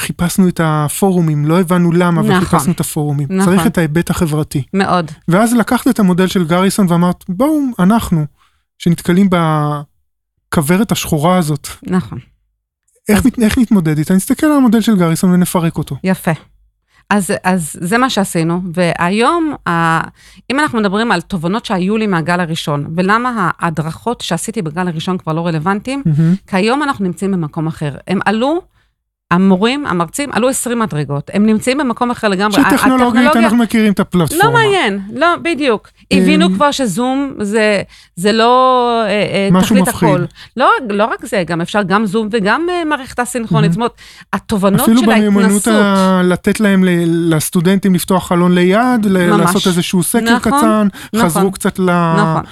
חיפשנו 0.01 0.49
את 0.49 0.61
הפורומים, 0.65 1.45
לא 1.45 1.61
הבנו 1.61 1.93
למה, 1.93 2.21
אבל 2.21 2.31
נכון. 2.31 2.45
חיפשנו 2.45 2.73
את 2.73 2.81
הפורומים. 2.81 3.29
נכון. 3.31 3.55
צריך 3.57 3.67
את 3.67 3.79
ההיבט 3.79 4.11
החברתי. 4.11 4.63
מאוד. 4.75 5.11
ואז 5.29 5.55
לקחת 5.55 5.89
את 5.89 5.99
המודל 5.99 6.27
של 6.27 6.45
גריסון 6.45 6.87
ואמרת, 6.89 7.25
בואו, 7.29 7.61
אנחנו, 7.79 8.25
שנתקלים 8.79 9.29
בכוורת 10.49 10.93
השחורה 10.93 11.39
הזאת, 11.39 11.69
נכון. 11.83 12.19
איך, 13.09 13.19
אז- 13.19 13.27
מת- 13.27 13.39
איך 13.39 13.59
נתמודד 13.59 13.99
איתה? 13.99 14.15
נסתכל 14.15 14.47
על 14.47 14.53
המודל 14.53 14.81
של 14.81 14.97
גריסון 14.97 15.31
ונפרק 15.31 15.79
אותו. 15.79 15.97
יפה. 16.05 16.31
אז, 17.13 17.33
אז 17.45 17.77
זה 17.81 17.99
מה 17.99 18.11
שעשינו, 18.11 18.61
והיום, 18.75 19.55
ה- 19.69 20.01
אם 20.51 20.61
אנחנו 20.61 20.79
מדברים 20.81 21.13
על 21.13 21.21
תובנות 21.21 21.65
שהיו 21.65 21.97
לי 21.97 22.07
מהגל 22.07 22.41
הראשון, 22.41 22.87
ולמה 22.97 23.51
ההדרכות 23.59 24.21
שעשיתי 24.21 24.63
בגל 24.63 24.89
הראשון 24.89 25.19
כבר 25.19 25.33
לא 25.33 25.47
רלוונטיים, 25.47 26.03
מהמם. 26.07 26.35
כי 26.47 26.57
היום 26.57 26.83
אנחנו 26.83 27.05
נמצאים 27.05 27.33
במקום 27.33 27.67
אחר. 27.67 27.95
הם 28.09 28.19
עלו, 28.25 28.61
המורים, 29.33 29.87
המרצים, 29.87 30.29
עלו 30.33 30.49
20 30.49 30.79
מדרגות. 30.79 31.31
הם 31.35 31.47
נמצאים 31.47 31.79
במקום 31.79 32.11
אחר 32.11 32.29
לגמרי. 32.29 32.53
שטכנולוגית 32.63 33.21
הטכנולוגיה- 33.21 33.39
אנחנו 33.45 33.57
מכירים 33.57 33.93
את 33.93 34.01
הפלטפורמה. 34.01 34.45
לא 34.45 34.53
מעניין, 34.53 35.01
לא, 35.15 35.27
בדיוק. 35.43 35.89
הבינו 36.11 36.47
אמ, 36.47 36.55
כבר 36.55 36.71
שזום 36.71 37.33
זה, 37.41 37.83
זה 38.17 38.33
לא 38.33 38.87
אה, 39.05 39.09
אה, 39.11 39.49
משהו 39.53 39.67
תכלית 39.77 39.89
מפחיד. 39.89 40.09
הכל. 40.09 40.25
לא, 40.57 40.71
לא 40.91 41.05
רק 41.05 41.27
זה, 41.27 41.43
גם 41.47 41.61
אפשר 41.61 41.83
גם 41.83 42.07
זום 42.07 42.29
וגם 42.33 42.67
אה, 42.71 42.85
מערכת 42.85 43.19
הסינכרונית. 43.19 43.73
זאת 43.73 43.77
אומרת, 43.77 43.93
התובנות 44.33 44.81
אפילו 44.81 45.01
של 45.01 45.07
במיומנות 45.07 45.45
ההתנסות. 45.67 45.75
ה... 45.75 46.21
לתת 46.25 46.61
להם 46.61 46.85
ל... 46.85 46.89
לסטודנטים 47.35 47.95
לפתוח 47.95 48.29
חלון 48.29 48.55
ליד, 48.55 49.05
ל... 49.05 49.31
ממש. 49.31 49.41
לעשות 49.41 49.67
איזשהו 49.67 50.03
סקר 50.03 50.21
נכון, 50.37 50.39
קטן, 50.53 50.89
נכון. 51.13 51.29
חזרו 51.29 51.53
קצת 51.53 51.79
ל... 51.79 51.91
נכון. 52.17 52.43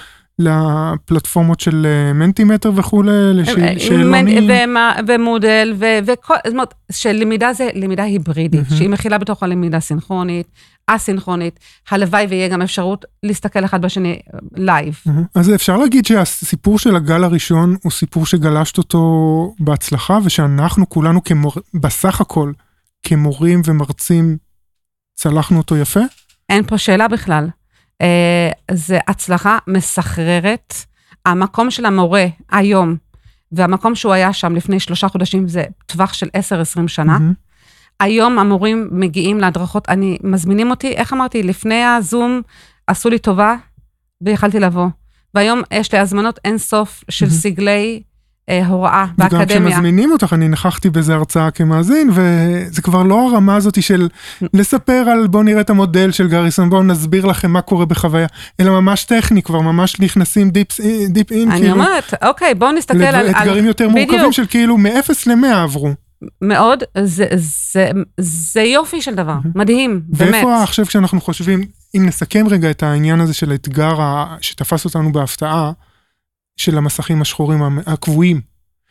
לפלטפורמות 0.41 1.61
של 1.61 1.87
אה, 1.87 2.13
מנטימטר 2.13 2.71
וכולי. 2.75 3.11
אה, 3.49 3.79
שאלונים. 3.79 4.51
ומה- 4.69 4.97
ומודל, 5.09 5.75
וכל, 6.07 6.35
זאת 6.47 6.53
אומרת, 6.53 6.75
שלמידה 6.93 7.53
זה 7.53 7.69
למידה 7.75 8.03
היברידית. 8.03 8.65
שהיא 8.77 8.89
מכילה 8.89 9.19
בתוכה 9.19 9.47
למידה 9.47 9.81
סינכרונית, 9.81 10.47
א-סינכרונית, 10.87 11.59
הלוואי 11.91 12.27
ויהיה 12.29 12.49
גם 12.49 12.63
אפשרות 12.63 13.05
להסתכל 13.23 13.65
אחד 13.65 13.83
בשני 13.83 14.19
live. 14.57 15.01
אז 15.35 15.55
אפשר 15.55 15.77
להגיד 15.77 16.07
שהסיפור 16.07 16.79
של 16.79 16.97
הגל 16.97 17.25
הראשון 17.25 17.77
הוא 17.83 17.93
סיפור 17.93 18.27
שגלשת 18.27 18.79
אותו 18.79 19.01
בהצלחה, 19.61 20.19
ושאנחנו 20.25 20.89
כולנו 20.89 21.25
כמור... 21.25 21.53
בסך 21.75 22.21
הכל, 22.21 22.53
כמורים 23.03 23.63
ומרצים, 23.65 24.37
צלחנו 25.15 25.59
אותו 25.59 25.77
יפה? 25.77 26.01
אין 26.49 26.65
פה 26.67 26.79
שאלה 26.79 27.09
בכלל. 27.09 27.49
אה, 28.01 28.51
זה 28.71 28.99
הצלחה 29.09 29.59
מסחררת. 29.67 30.75
המקום 31.27 31.71
של 31.71 31.85
המורה 31.85 32.27
היום, 32.51 32.97
והמקום 33.53 33.95
שהוא 33.95 34.13
היה 34.13 34.33
שם 34.33 34.55
לפני 34.55 34.81
שלושה 34.81 35.09
חודשים, 35.09 35.49
זה 35.49 35.65
טווח 35.87 36.13
של 36.13 36.27
10-20 36.27 36.89
שנה. 36.89 37.19
מהמם. 37.19 37.33
היום 38.01 38.39
המורים 38.39 38.89
מגיעים 38.93 39.39
להדרכות, 39.39 39.89
אני, 39.89 40.19
מזמינים 40.23 40.71
אותי, 40.71 40.93
איך 40.93 41.13
אמרתי, 41.13 41.43
לפני 41.43 41.85
הזום 41.85 42.43
עשו 42.87 43.11
לי 43.11 43.19
טובה 43.19 43.55
ויכלתי 44.21 44.61
לבוא. 44.61 44.89
והיום 45.35 45.63
יש 45.71 45.93
לי 45.93 45.99
הזמנות 45.99 46.39
אין 46.45 46.59
סוף 46.59 47.05
של 47.09 47.27
מהמם. 47.27 47.39
סגלי 47.39 48.03
אה, 48.51 48.67
הוראה 48.67 49.07
וגם 49.19 49.29
באקדמיה. 49.39 49.71
כשמזמינים 49.71 50.13
אותך, 50.13 50.33
אני 50.33 50.49
נכחתי 50.49 50.91
באיזה 50.91 51.15
הרצאה 51.15 51.51
כמאזין, 51.51 52.11
וזה 52.13 52.83
כבר 52.83 53.03
לא 53.03 53.29
הרמה 53.29 53.57
הזאת 53.57 53.83
של 53.83 54.09
לספר 54.55 55.05
על 55.13 55.27
בואו 55.27 55.43
נראה 55.43 55.61
את 55.61 55.71
המודל 55.71 56.11
של 56.11 56.29
גריסון, 56.29 56.71
בואו 56.71 56.83
נסביר 56.83 57.27
לכם 57.27 57.51
מה 57.51 57.61
קורה 57.61 57.87
בחוויה, 57.87 58.27
אלא 58.61 58.81
ממש 58.81 59.05
טכני, 59.05 59.43
כבר 59.43 59.61
ממש 59.61 60.01
נכנסים 60.01 60.51
deep, 60.51 60.69
deep 61.09 61.33
in, 61.33 61.51
אני 61.51 61.61
כאילו, 61.61 61.73
אומרת, 61.73 62.15
אוקיי, 62.25 62.55
בואו 62.55 62.73
נסתכל 62.73 63.03
על... 63.03 63.15
על... 63.15 63.27
לאתגרים 63.27 63.65
יותר 63.65 63.89
מורכבים 63.89 64.19
בדיוק. 64.19 64.33
של 64.33 64.47
כאילו 64.47 64.79
מ-0 64.79 65.13
ל-100 65.27 65.55
עברו. 65.57 65.91
מאוד, 66.43 66.83
זה, 67.05 67.27
זה, 67.35 67.91
זה 68.21 68.63
יופי 68.63 69.03
של 69.03 69.15
דבר, 69.15 69.37
מדהים, 69.55 70.01
באמת. 70.09 70.33
ואיפה 70.33 70.63
עכשיו 70.63 70.87
כשאנחנו 70.87 71.21
חושבים, 71.21 71.65
אם 71.97 72.07
נסכם 72.07 72.47
רגע 72.49 72.71
את 72.71 72.83
העניין 72.83 73.21
הזה 73.21 73.35
של 73.35 73.51
האתגר 73.51 73.95
שתפס 74.41 74.85
אותנו 74.85 75.13
בהפתעה, 75.13 75.73
של 76.61 76.79
המסכים 76.79 77.23
השחורים 77.23 77.79
הקבועים. 77.87 78.41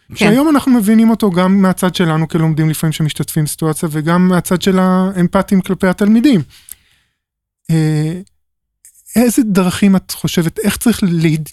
כן. 0.10 0.16
שהיום 0.16 0.50
אנחנו 0.50 0.72
מבינים 0.72 1.10
אותו 1.10 1.32
גם 1.32 1.62
מהצד 1.62 1.96
שלנו 1.96 2.28
כלומדים 2.28 2.70
לפעמים 2.70 2.94
שמשתתפים 2.94 3.44
בסיטואציה 3.44 3.90
וגם 3.92 4.28
מהצד 4.28 4.62
של 4.62 4.80
האמפתיים 4.80 5.62
כלפי 5.62 5.88
התלמידים. 5.88 6.42
אה, 7.72 8.22
איזה 9.16 9.42
דרכים 9.44 9.96
את 9.96 10.12
חושבת, 10.12 10.60
איך 10.60 10.78
צריך 10.78 11.00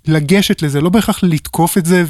לגשת 0.07 0.63
לזה, 0.63 0.81
לא 0.81 0.89
בהכרח 0.91 1.23
לתקוף 1.23 1.79
את 1.79 1.87
זה 1.87 2.05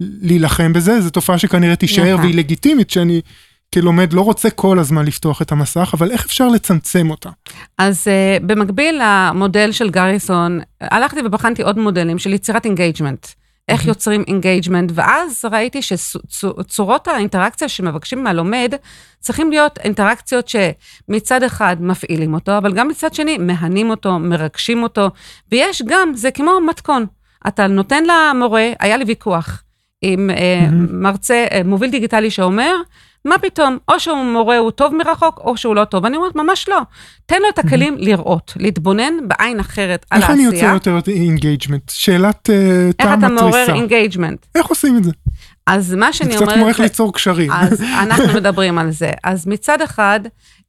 ולהילחם 0.00 0.72
בזה, 0.72 1.00
זו 1.00 1.10
תופעה 1.10 1.38
שכנראה 1.38 1.76
תישאר 1.76 2.12
נכון. 2.12 2.24
והיא 2.24 2.34
לגיטימית, 2.34 2.90
שאני 2.90 3.20
כלומד 3.74 4.12
לא 4.12 4.20
רוצה 4.20 4.50
כל 4.50 4.78
הזמן 4.78 5.04
לפתוח 5.04 5.42
את 5.42 5.52
המסך, 5.52 5.90
אבל 5.94 6.10
איך 6.10 6.24
אפשר 6.24 6.48
לצמצם 6.48 7.10
אותה? 7.10 7.30
אז 7.78 8.06
uh, 8.08 8.44
במקביל 8.46 9.00
למודל 9.04 9.72
של 9.72 9.90
גריסון, 9.90 10.60
הלכתי 10.80 11.20
ובחנתי 11.24 11.62
עוד 11.62 11.78
מודלים 11.78 12.18
של 12.18 12.32
יצירת 12.32 12.64
engagement. 12.64 13.26
איך 13.68 13.80
מהמם. 13.80 13.88
יוצרים 13.88 14.24
engagement, 14.28 14.92
ואז 14.94 15.44
ראיתי 15.52 15.80
שצורות 15.82 17.08
האינטראקציה 17.08 17.68
שמבקשים 17.68 18.24
מהלומד 18.24 18.74
צריכים 19.20 19.50
להיות 19.50 19.78
אינטראקציות 19.78 20.48
שמצד 20.48 21.42
אחד 21.42 21.76
מפעילים 21.80 22.34
אותו, 22.34 22.58
אבל 22.58 22.72
גם 22.72 22.88
מצד 22.88 23.14
שני 23.14 23.38
מהנים 23.38 23.90
אותו, 23.90 24.18
מרגשים 24.18 24.82
אותו, 24.82 25.10
ויש 25.52 25.82
גם, 25.86 26.12
זה 26.14 26.30
כמו 26.30 26.60
מתכון. 26.68 27.06
אתה 27.48 27.66
נותן 27.66 28.04
למורה, 28.04 28.70
היה 28.80 28.96
לי 28.96 29.04
ויכוח 29.04 29.62
עם 30.02 30.30
אה, 30.30 30.60
מהמם. 30.60 31.02
מרצה, 31.02 31.46
אה, 31.52 31.60
מוביל 31.64 31.90
דיגיטלי 31.90 32.30
שאומר, 32.30 32.74
מה 33.28 33.38
פתאום, 33.38 33.78
או 33.88 34.00
שהוא 34.00 34.24
מורה 34.24 34.58
הוא 34.58 34.70
טוב 34.70 34.94
מרחוק, 34.94 35.40
או 35.44 35.56
שהוא 35.56 35.74
לא 35.76 35.84
טוב. 35.84 36.04
אני 36.04 36.16
אומרת, 36.16 36.34
ממש 36.36 36.68
לא. 36.68 36.78
תן 37.26 37.42
לו 37.42 37.48
את 37.48 37.58
הכלים 37.58 37.96
לראות, 37.98 38.52
להתבונן 38.56 39.14
בעין 39.28 39.60
אחרת 39.60 40.06
על 40.10 40.22
איך 40.22 40.30
אני 40.30 40.44
העשייה. 40.46 40.72
יוצר 40.72 40.90
יותר 40.92 41.12
engagement? 41.12 41.90
שאלת 41.90 42.50
איך 42.50 42.96
טעם 42.96 43.18
אתה 43.18 43.28
מעורר. 43.28 43.74
engagement. 43.74 44.46
איך 44.54 44.66
עושים 44.66 44.96
את 44.96 45.04
זה? 45.04 45.10
אז 45.66 45.94
מה 45.94 46.06
זה 46.06 46.12
שאני 46.12 46.30
קצת 46.30 46.40
אומרת... 46.42 46.54
כמו 46.56 46.68
איך 46.68 46.76
זה- 46.76 46.82
ליצור 46.82 47.14
קשרים. 47.14 47.52
אז 47.52 47.82
אנחנו 48.02 48.24
מדברים 48.34 48.78
על 48.78 48.90
זה. 48.90 49.10
אז 49.24 49.46
מצד 49.46 49.80
אחד, 49.82 50.20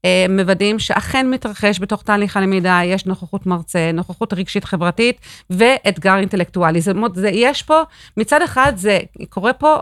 אה, 0.06 0.26
מוודאים 0.30 0.80
שאכן 0.80 1.30
מתרחש 1.30 1.80
בתוך 1.80 2.04
תהליך 2.04 2.38
הלמידה, 2.38 2.80
יש 2.86 3.06
נוכחות 3.06 3.46
מרצה, 3.46 3.92
נוכחות 3.94 4.34
רגשית 4.34 4.64
חברתית 4.66 5.16
ואתגר 5.50 6.18
אינטלקטואלי. 6.18 6.82
זאת 6.82 6.96
אומרת, 6.96 7.16
זה, 7.16 7.30
יש 7.30 7.64
פה, 7.64 7.82
מצד 8.18 8.42
אחד 8.42 8.74
זה 8.76 9.00
קורה 9.30 9.54
פה 9.54 9.76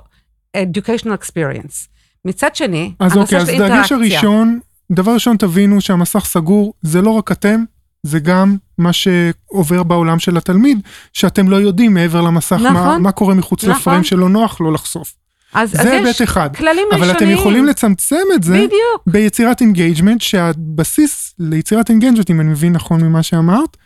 educational 0.57 1.23
experience. 1.23 1.96
מצד 2.27 2.55
שני, 2.55 2.93
אז 2.99 3.17
אוקיי, 3.17 3.37
אז 3.37 3.49
דגש. 3.49 3.91
הראשון, 3.91 4.59
דבר 4.91 5.13
ראשון 5.13 5.37
תבינו 5.37 5.81
שהמסך 5.81 6.25
סגור, 6.25 6.73
זה 6.81 7.01
לא 7.01 7.09
רק 7.09 7.31
אתם, 7.31 7.63
זה 8.03 8.19
גם 8.19 8.57
מה 8.77 8.93
שעובר 8.93 9.83
בעולם 9.83 10.19
של 10.19 10.37
התלמיד, 10.37 10.79
שאתם 11.13 11.49
לא 11.49 11.55
יודעים 11.55 11.93
מעבר 11.93 12.21
למסך 12.21 12.59
מה, 12.61 12.69
נכון. 12.71 13.01
מה 13.01 13.11
קורה 13.11 13.33
מחוץ 13.33 13.63
נכון. 13.63 13.75
לפריים 13.81 14.03
שלא 14.03 14.29
נוח 14.29 14.61
לו 14.61 14.71
לחשוף. 14.71 15.13
אז, 15.53 15.71
זה 15.71 15.91
היבט 15.91 16.21
אחד. 16.21 16.55
כללים 16.55 16.87
אבל 16.91 17.01
ראשוניים. 17.01 17.17
אתם 17.17 17.29
יכולים 17.29 17.65
לצמצם 17.65 18.25
את 18.35 18.43
זה 18.43 18.53
בדיוק. 18.53 19.01
ביצירת 19.07 19.61
engagement, 19.61 20.21
שהבסיס 20.21 21.33
ליצירת 21.39 21.89
engagement, 21.89 22.29
אם 22.29 22.41
אני 22.41 22.49
מבין 22.49 22.73
נכון 22.73 23.03
ממה 23.03 23.23
שאמרת, 23.23 23.77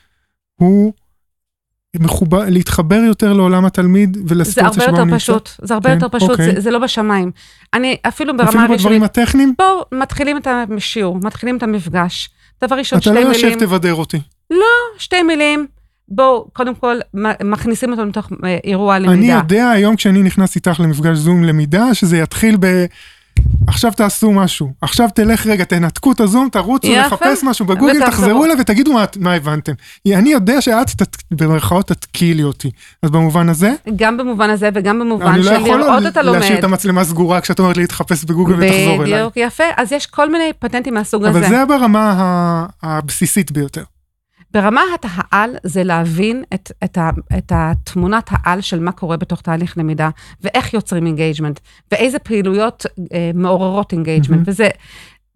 הוא 0.55 0.93
מחובר, 1.99 2.43
להתחבר 2.47 2.95
יותר 2.95 3.33
לעולם 3.33 3.65
התלמיד 3.65 4.17
ולסיטואציה 4.27 4.67
הרבה 4.67 4.73
שבה 4.73 4.85
הוא 4.85 4.91
יותר 4.91 5.03
נמצא. 5.03 5.17
פשוט, 5.17 5.49
זה 5.61 5.73
הרבה 5.73 5.89
כן, 5.89 5.95
יותר 5.95 6.09
פשוט, 6.09 6.29
אוקיי. 6.29 6.55
זה, 6.55 6.61
זה 6.61 6.71
לא 6.71 6.79
בשמיים. 6.79 7.31
אני 7.73 7.97
אפילו 8.07 8.37
ברמה 8.37 8.49
אפילו 8.49 8.61
הראשונית, 8.63 8.79
בדברים 8.81 9.03
הטכניים, 9.03 9.53
בואו, 9.57 9.85
מתחילים 10.01 10.37
את 10.37 10.47
השיעור, 10.77 11.19
מתחילים 11.23 11.57
את 11.57 11.63
המפגש. 11.63 12.29
דבר 12.63 12.75
ראשון, 12.75 12.99
אתה 12.99 13.09
שתי 13.09 13.15
לא 13.15 13.29
מילים. 13.29 13.45
יושב 13.45 13.59
תבדר 13.59 13.93
אותי. 13.93 14.19
שתי 14.97 15.23
מילים, 15.23 15.67
בואו, 16.07 16.47
קודם 16.53 16.75
כל, 16.75 16.95
מכניסים 17.43 17.91
אותו 17.91 18.05
לתוך 18.05 18.29
אה, 18.45 18.57
אירוע 18.63 18.95
אני 18.95 19.07
למידה. 19.07 19.33
יודע 19.33 19.69
היום 19.69 19.95
כשאני 19.95 20.23
נכנס 20.23 20.55
איתך 20.55 20.79
למפגש 20.79 21.17
זום 21.17 21.43
למידה, 21.43 21.93
שזה 21.93 22.17
יתחיל 22.17 22.57
ב... 22.59 22.85
עכשיו 23.67 23.91
תעשו 23.91 24.31
משהו, 24.31 24.73
עכשיו 24.81 25.09
תלך 25.15 25.47
רגע, 25.47 25.63
תנתקו 25.63 26.11
את 26.11 26.19
הזום, 26.19 26.49
תרוצו 26.51 26.87
יפה. 26.87 27.05
לחפש 27.07 27.43
משהו 27.43 27.65
בגוגל. 27.65 28.05
תחזרו 28.05 28.45
אליי 28.45 28.55
ותגידו 28.59 28.93
מה, 28.93 29.05
מה 29.19 29.33
הבנתם. 29.33 29.73
אני 30.07 30.29
יודע 30.29 30.61
שאת, 30.61 30.89
תת, 30.89 31.17
במרכאות, 31.31 31.87
תתקילי 31.87 32.43
אותי. 32.43 32.71
אז 33.03 33.09
במובן 33.09 33.49
הזה, 33.49 33.73
גם 33.95 34.17
במובן 34.17 34.49
הזה 34.49 34.69
וגם 34.73 34.99
במובן 34.99 35.27
אני 35.27 35.43
לא 35.43 35.43
של 35.43 35.61
יכול 35.61 35.79
לראות 35.79 36.05
את 36.07 36.17
הלומד. 36.17 36.39
להשאיר 36.39 36.59
את 36.59 36.63
המצלמה 36.63 37.03
סגורה 37.03 37.41
כשאת 37.41 37.59
אומרת 37.59 37.77
לי 37.77 37.83
לך 37.83 37.98
תחפש 37.98 38.23
בגוגל 38.23 38.53
ותחזור 38.53 39.03
אליי. 39.03 39.13
בדיוק, 39.13 39.33
יפה. 39.35 39.63
אז 39.77 39.91
יש 39.91 40.05
כל 40.05 40.31
מיני 40.31 40.51
פטנטים 40.59 40.93
מהסוג 40.93 41.25
אבל 41.25 41.43
הזה. 41.43 41.49
זה 41.49 41.65
ברמה 41.65 42.65
הבסיסית 42.83 43.51
ביותר. 43.51 43.83
ברמת 44.53 45.03
העל 45.03 45.55
זה 45.63 45.83
להבין 45.83 46.43
את, 46.53 46.71
את, 46.83 46.97
ה, 46.97 47.09
את 47.37 47.51
התמונת 47.55 48.29
העל 48.29 48.61
של 48.61 48.79
מה 48.79 48.91
קורה 48.91 49.17
בתוך 49.17 49.41
תהליך 49.41 49.77
למידה, 49.77 50.09
ואיך 50.41 50.73
יוצרים 50.73 51.05
engagement, 51.05 51.59
ואיזה 51.91 52.19
פעילויות 52.19 52.85
אה, 53.13 53.31
מעוררות 53.33 53.93
engagement, 53.93 54.29
מהמם. 54.29 54.43
וזה, 54.45 54.69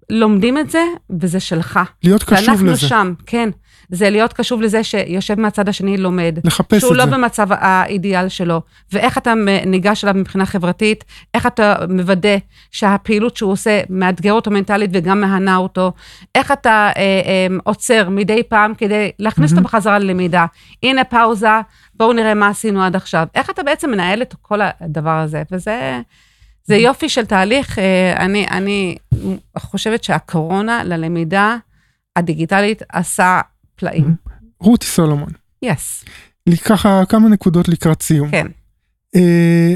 לומדים 0.09 0.57
את 0.57 0.69
זה, 0.69 0.83
וזה 1.21 1.39
שלך. 1.39 1.79
להיות 2.03 2.23
קשוב 2.23 2.47
ואנחנו 2.47 2.65
לזה, 2.65 2.87
שם, 2.87 3.13
כן. 3.25 3.49
זה 3.89 4.09
להיות 4.09 4.33
קשוב 4.33 4.61
לזה 4.61 4.83
שיושב 4.83 5.39
מהצד 5.39 5.69
השני 5.69 5.97
לומד. 5.97 6.39
לחפש 6.43 6.81
שהוא 6.81 6.91
את 6.91 6.97
לא 6.97 7.05
זה. 7.05 7.11
במצב 7.11 7.47
האידיאל 7.51 8.29
שלו, 8.29 8.61
ואיך 8.93 9.17
אתה 9.17 9.33
ניגש 9.65 10.03
אליו 10.03 10.15
מבחינה 10.15 10.45
חברתית, 10.45 11.03
איך 11.33 11.45
אתה 11.45 11.75
מוודא 11.89 12.37
שהפעילות 12.71 13.37
שהוא 13.37 13.51
עושה 13.51 13.81
מאתגר 13.89 14.33
אותו 14.33 14.51
מנטלית 14.51 14.89
וגם 14.93 15.21
מהנה 15.21 15.55
אותו, 15.55 15.91
איך 16.35 16.51
אתה 16.51 16.89
אה, 16.97 17.01
אה, 17.01 17.47
עוצר 17.63 18.09
מדי 18.09 18.43
פעם 18.43 18.73
כדי 18.77 19.11
להכניס 19.19 19.51
אותו 19.51 19.61
מהמם. 19.61 19.65
בחזרה 19.65 19.99
ללמידה. 19.99 20.45
הנה 20.83 21.03
פאוזה, 21.03 21.47
בואו 21.93 22.13
נראה 22.13 22.33
מה 22.33 22.47
עשינו 22.47 22.83
עד 22.83 22.95
עכשיו. 22.95 23.27
איך 23.35 23.49
אתה 23.49 23.63
בעצם 23.63 23.91
מנהל 23.91 24.21
את 24.21 24.35
כל 24.41 24.59
הדבר 24.81 25.17
הזה, 25.17 25.43
וזה 25.51 26.01
זה 26.63 26.75
יופי 26.75 27.09
של 27.09 27.25
תהליך. 27.25 27.79
אה, 27.79 28.13
אני, 28.17 28.47
אני 28.47 28.95
חושבת 29.57 30.03
שהקורונה 30.03 30.83
ללמידה 30.83 31.57
הדיגיטלית 32.15 32.81
עשה 32.89 33.41
פלאים. 33.75 34.15
רותי 34.59 34.85
סולומון, 34.85 35.29
יס, 35.61 36.05
ככה 36.65 37.05
כמה 37.09 37.29
נקודות 37.29 37.67
לקראת 37.67 38.01
סיום. 38.01 38.31
כן. 38.31 38.47
אה, 39.15 39.75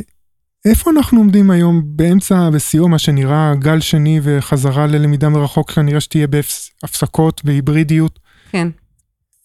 איפה 0.65 0.91
אנחנו 0.91 1.19
עומדים 1.19 1.51
היום 1.51 1.81
באמצע, 1.85 2.49
בסיום 2.49 2.91
מה 2.91 2.99
שנראה 2.99 3.53
גל 3.59 3.79
שני 3.79 4.19
וחזרה 4.23 4.87
ללמידה 4.87 5.29
מרחוק, 5.29 5.71
כנראה 5.71 5.99
שתהיה 5.99 6.27
בהפסקות, 6.27 7.45
בהיברידיות. 7.45 8.19
כן. 8.51 8.67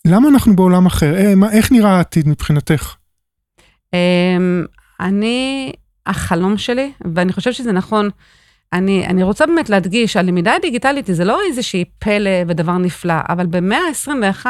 למה 0.07 0.29
אנחנו 0.29 0.57
בעולם 0.57 0.87
אחר? 0.87 1.17
אה, 1.17 1.35
מה, 1.35 1.53
איך 1.53 1.73
נראה 1.73 1.90
העתיד 1.90 2.29
מבחינתך? 2.29 2.95
אמ, 3.95 4.64
אני, 5.01 5.73
החלום 6.07 6.59
שלי, 6.59 6.93
ואני 7.14 7.33
חושבת 7.33 7.55
שזה 7.55 7.73
נכון, 7.73 8.11
אני, 8.75 9.07
אני 9.07 9.23
רוצה 9.23 9.47
באמת 9.47 9.71
להדגיש, 9.71 10.17
הלמידה 10.17 10.55
הדיגיטלית 10.55 11.07
זה 11.13 11.25
לא 11.25 11.39
איזושהי 11.49 11.85
פלא 11.99 12.31
ודבר 12.49 12.73
נפלא, 12.79 13.15
אבל 13.29 13.47
במאה 13.47 13.79
ה-21, 13.79 14.47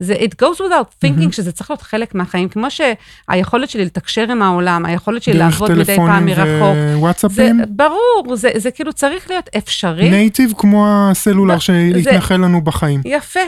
זה 0.00 0.14
it 0.14 0.44
goes 0.44 0.56
without 0.58 1.04
thinking, 1.04 1.28
Mhm. 1.28 1.32
שזה 1.32 1.52
צריך 1.52 1.70
להיות 1.70 1.82
חלק 1.82 2.14
מהחיים, 2.14 2.48
כמו 2.48 2.66
שהיכולת 2.70 3.70
שלי 3.70 3.84
לתקשר 3.84 4.30
עם 4.30 4.42
העולם, 4.42 4.84
היכולת 4.86 5.22
שלי 5.22 5.34
דרך 5.38 5.42
לעבוד 5.42 5.70
מדי 5.72 5.84
פעם 5.84 5.96
טלפונים 5.96 6.26
מרחוק. 6.26 6.74
זה 6.76 6.94
ווואטסאפים? 6.96 7.60
ברור, 7.68 8.36
זה, 8.36 8.50
זה 8.56 8.70
כאילו 8.70 8.92
צריך 8.92 9.30
להיות 9.30 9.50
אפשרי. 9.58 10.10
נייטיב 10.10 10.52
כמו 10.58 10.86
הסלולר 11.10 11.54
לא, 11.54 11.60
שהתנחל 11.60 12.34
לנו 12.36 12.60
בחיים. 12.64 13.00
יפה. 13.04 13.40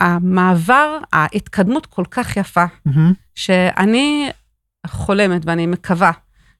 והמעבר, 0.00 0.98
ההתקדמות 1.12 1.86
כל 1.86 2.04
כך 2.10 2.36
יפה, 2.36 2.64
מהמם. 2.86 3.12
שאני 3.34 4.30
חולמת 4.86 5.42
ואני 5.46 5.66
מקווה 5.66 6.10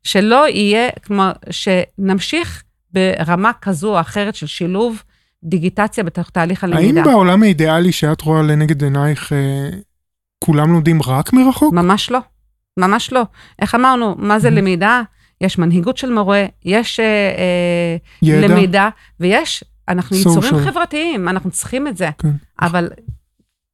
שלא 0.04 0.48
יהיה, 0.48 0.88
כלומר, 1.06 1.32
שנמשיך 1.50 2.62
ברמה 2.92 3.50
כזו 3.62 3.94
או 3.94 4.00
אחרת 4.00 4.34
של 4.34 4.46
שילוב 4.46 5.02
דיגיטציה 5.44 6.04
בתוך 6.04 6.30
תהליך 6.30 6.64
האם 6.64 6.72
הלמידה. 6.72 7.02
בעולם 7.04 7.42
האידיאלי 7.42 7.92
שאת 7.92 8.20
רואה 8.20 8.42
לנגד 8.42 8.82
עינייך, 8.84 9.32
אה, 9.32 9.68
כולם 10.44 10.72
לומדים 10.72 11.02
רק 11.06 11.32
מרחוק? 11.32 11.74
ממש 11.74 12.10
לא, 12.10 12.18
ממש 12.78 13.12
לא. 13.12 13.22
איך 13.58 13.74
אמרנו, 13.74 14.14
מה 14.18 14.38
זה 14.38 14.48
Mhm. 14.48 14.50
למידה? 14.50 15.02
יש 15.40 15.58
מנהיגות 15.58 15.96
של 15.96 16.12
מורה, 16.12 16.44
יש 16.64 17.00
אה, 17.00 17.04
אה, 17.38 17.96
ידע? 18.22 18.48
למידה, 18.48 18.88
ויש, 19.20 19.64
אנחנו 19.88 20.16
יצורים. 20.16 20.64
חברתיים, 20.64 21.28
אנחנו 21.28 21.50
צריכים 21.50 21.88
את 21.88 21.96
זה. 21.96 22.10
כן. 22.18 22.30
אבל 22.60 22.88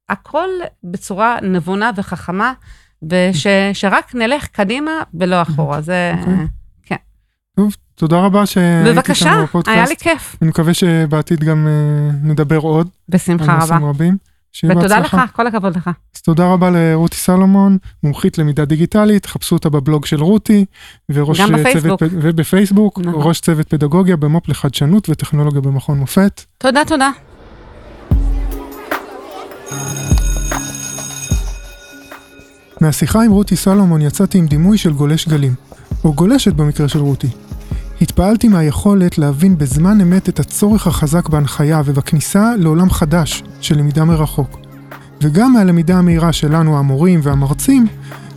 הכל 0.09 0.49
בצורה 0.83 1.37
נבונה 1.41 1.91
וחכמה, 1.95 2.53
ושרק 3.09 4.15
נלך 4.15 4.47
קדימה 4.47 4.91
ולא 5.13 5.41
אחורה. 5.41 5.81
זה... 5.81 6.13
אוקיי. 6.81 6.97
טוב, 7.55 7.75
תודה 7.95 8.19
רבה 8.19 8.45
שהיית 8.45 8.87
בבקשה, 8.87 9.29
איתנו 9.29 9.43
בפודקאסט. 9.43 9.77
היה 9.77 9.85
לי 9.87 9.95
כיף. 9.99 10.35
אני 10.41 10.49
מקווה 10.49 10.73
שבעתיד 10.73 11.43
גם 11.43 11.67
אה, 11.67 12.11
נדבר 12.23 12.57
עוד. 12.57 12.89
בשמחה 13.09 13.43
על 13.53 13.57
רבה. 13.59 13.75
נושאים 13.75 13.85
רבים. 13.85 14.17
ותודה. 14.69 14.99
לך, 14.99 15.17
כל 15.33 15.47
הכבוד 15.47 15.75
לך. 15.77 15.89
אז 16.15 16.21
תודה 16.21 16.47
רבה 16.53 16.69
לרותי 16.69 17.15
סלומון, 17.17 17.77
מומחית 18.03 18.37
למידה 18.37 18.65
דיגיטלית, 18.65 19.25
חפשו 19.25 19.55
אותה 19.55 19.69
בבלוג 19.69 20.05
של 20.05 20.21
רותי, 20.23 20.65
וראש 21.09 21.41
גם 21.41 21.47
צוות 21.47 21.59
בפייסבוק. 21.59 22.03
פ- 22.03 22.07
ובפייסבוק, 22.11 22.99
נכון. 22.99 23.21
ראש 23.27 23.39
צוות 23.39 23.69
פדגוגיה 23.69 24.15
במו"פ 24.17 24.49
לחדשנות 24.49 25.09
וטכנולוגיה 25.09 25.61
במכון 25.61 25.97
מופת. 25.97 26.41
תודה, 26.57 26.81
תודה. 26.87 27.11
מהשיחה 32.81 33.23
עם 33.23 33.31
רותי 33.31 33.55
סלומון 33.55 34.01
יצאתי 34.01 34.37
עם 34.37 34.47
דימוי 34.47 34.77
של 34.77 34.93
גולש 34.93 35.27
גלים, 35.27 35.53
או 36.03 36.13
גולשת 36.13 36.53
במקרה 36.53 36.87
של 36.87 36.99
רותי. 36.99 37.27
התפעלתי 38.01 38.47
מהיכולת 38.47 39.17
להבין 39.17 39.57
בזמן 39.57 40.01
אמת 40.01 40.29
את 40.29 40.39
הצורך 40.39 40.87
החזק 40.87 41.29
בהנחיה 41.29 41.81
ובכניסה 41.85 42.55
לעולם 42.57 42.89
חדש 42.89 43.43
של 43.61 43.77
למידה 43.77 44.05
מרחוק. 44.05 44.59
וגם 45.21 45.53
מהלמידה 45.53 45.97
המהירה 45.97 46.33
שלנו 46.33 46.79
המורים 46.79 47.19
והמרצים, 47.23 47.87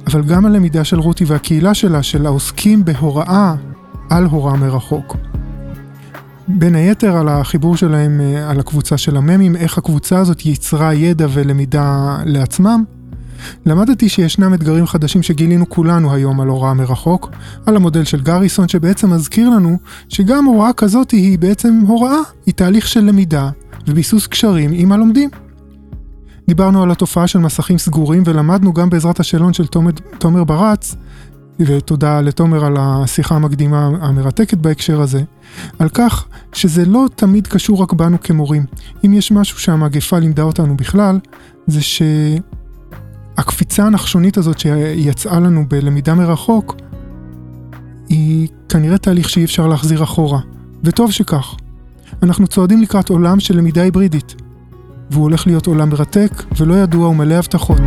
אבל 0.07 0.22
גם 0.22 0.46
הלמידה 0.46 0.85
של 0.85 0.98
רותי 0.98 1.24
והקהילה 1.24 1.74
שלה, 1.74 2.02
של 2.02 2.26
העוסקים 2.26 2.85
בהוראה 2.85 3.54
על 4.11 4.24
הוראה 4.24 4.57
מרחוק. 4.57 5.16
בין 6.48 6.74
היתר 6.74 7.16
על 7.16 7.28
החיבור 7.28 7.76
שלהם 7.76 8.20
אה, 8.20 8.50
על 8.50 8.61
הקבוצה 8.61 8.98
של 8.98 9.16
הממים, 9.16 9.57
איך 9.57 9.78
הקבוצה 9.78 10.18
הזאת 10.18 10.46
ייצרה 10.46 10.94
ידע 10.94 11.26
ולמידה 11.30 12.18
לעצמם, 12.24 12.85
למדתי 13.66 14.09
שישנם 14.09 14.54
אתגרים 14.54 14.87
חדשים 14.87 15.22
שגילינו 15.22 15.68
כולנו 15.68 16.14
היום 16.14 16.40
על 16.40 16.48
הוראה 16.48 16.74
מרחוק, 16.74 17.30
על 17.66 17.76
המודל 17.76 18.04
של 18.04 18.20
גריסון 18.20 18.68
שבעצם 18.68 19.11
מזכיר 19.11 19.48
לנו 19.48 19.78
שגם 20.09 20.44
הוראה 20.44 20.72
כזאת 20.72 21.11
היא 21.11 21.38
בעצם 21.38 21.80
הוראה, 21.87 22.18
היא 22.46 22.54
תהליך 22.54 22.88
של 22.88 23.00
למידה 23.00 23.50
וביסוס 23.87 24.26
קשרים 24.26 24.70
עם 24.74 24.92
הלומדים. 24.92 25.30
דיברנו 26.48 26.83
על 26.83 26.90
התופעה 26.90 27.26
של 27.26 27.38
מסכים 27.38 27.78
סגורים 27.78 28.22
ולמדנו 28.26 28.72
גם 28.72 28.90
בעזרת 28.90 29.20
השאלון 29.20 29.52
של 29.52 29.66
תומר, 29.66 29.90
תומר 30.18 30.44
ברץ, 30.44 30.94
ותודה 31.61 32.20
לתומר 32.20 32.64
על 32.64 32.76
השיחה 32.78 33.35
המקדימה 33.35 33.90
המרתקת 34.00 34.59
בהקשר 34.59 35.00
הזה, 35.00 35.22
על 35.78 35.88
כך 35.88 36.24
שזה 36.52 36.85
לא 36.85 37.07
תמיד 37.14 37.46
קשור 37.46 37.83
רק 37.83 37.92
בנו 37.92 38.20
כמורים. 38.20 38.64
אם 39.07 39.12
יש 39.12 39.33
משהו 39.33 39.59
שהמגפה 39.59 40.18
לימדה 40.18 40.42
אותנו 40.42 40.76
בכלל, 40.76 41.18
זה 41.66 41.83
ש... 41.83 42.02
הקפיצה 43.36 43.86
הנחשונית 43.86 44.36
הזאת 44.36 44.58
שיצאה 44.58 45.40
לנו 45.40 45.64
בלמידה 45.68 46.14
מרחוק, 46.14 46.76
היא 48.08 48.48
כנראה 48.68 48.98
תהליך 48.98 49.28
שאי 49.28 49.44
אפשר 49.44 49.66
להחזיר 49.66 50.02
אחורה, 50.02 50.40
וטוב 50.84 51.12
שכך. 51.12 51.54
אנחנו 52.22 52.46
צועדים 52.46 52.82
לקראת 52.82 53.08
עולם 53.08 53.40
של 53.40 53.56
למידה 53.56 53.82
היברידית, 53.82 54.34
והוא 55.10 55.22
הולך 55.22 55.46
להיות 55.46 55.66
עולם 55.66 55.88
מרתק 55.88 56.42
ולא 56.56 56.74
ידוע 56.74 57.08
ומלא 57.08 57.34
הבטחות. 57.34 57.80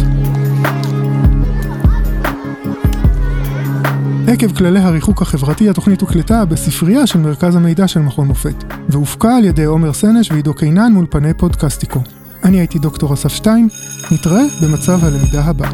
עקב 4.28 4.58
כללי 4.58 4.80
הריחוק 4.80 5.22
החברתי, 5.22 5.70
התוכנית 5.70 6.02
הוקלטה 6.02 6.46
בספרייה 6.46 7.08
של 7.08 7.20
מרכז 7.20 7.56
המידע 7.56 7.88
של 7.88 8.00
מכון 8.00 8.28
מופת, 8.28 8.64
והופקה 8.90 9.38
על 9.38 9.46
ידי 9.46 9.64
עומר 9.66 9.94
סנש 9.94 10.32
ועידו 10.32 10.54
קינן 10.54 10.92
מול 10.94 11.06
פני 11.10 11.34
פודקאסטיקו. 11.34 12.00
אני 12.44 12.60
הייתי 12.60 12.80
דוקטור 12.80 13.14
אסף 13.14 13.30
שטיין, 13.30 13.68
נתראה 14.12 14.44
במצב 14.62 15.06
הלמידה 15.06 15.44
הבא. 15.44 15.70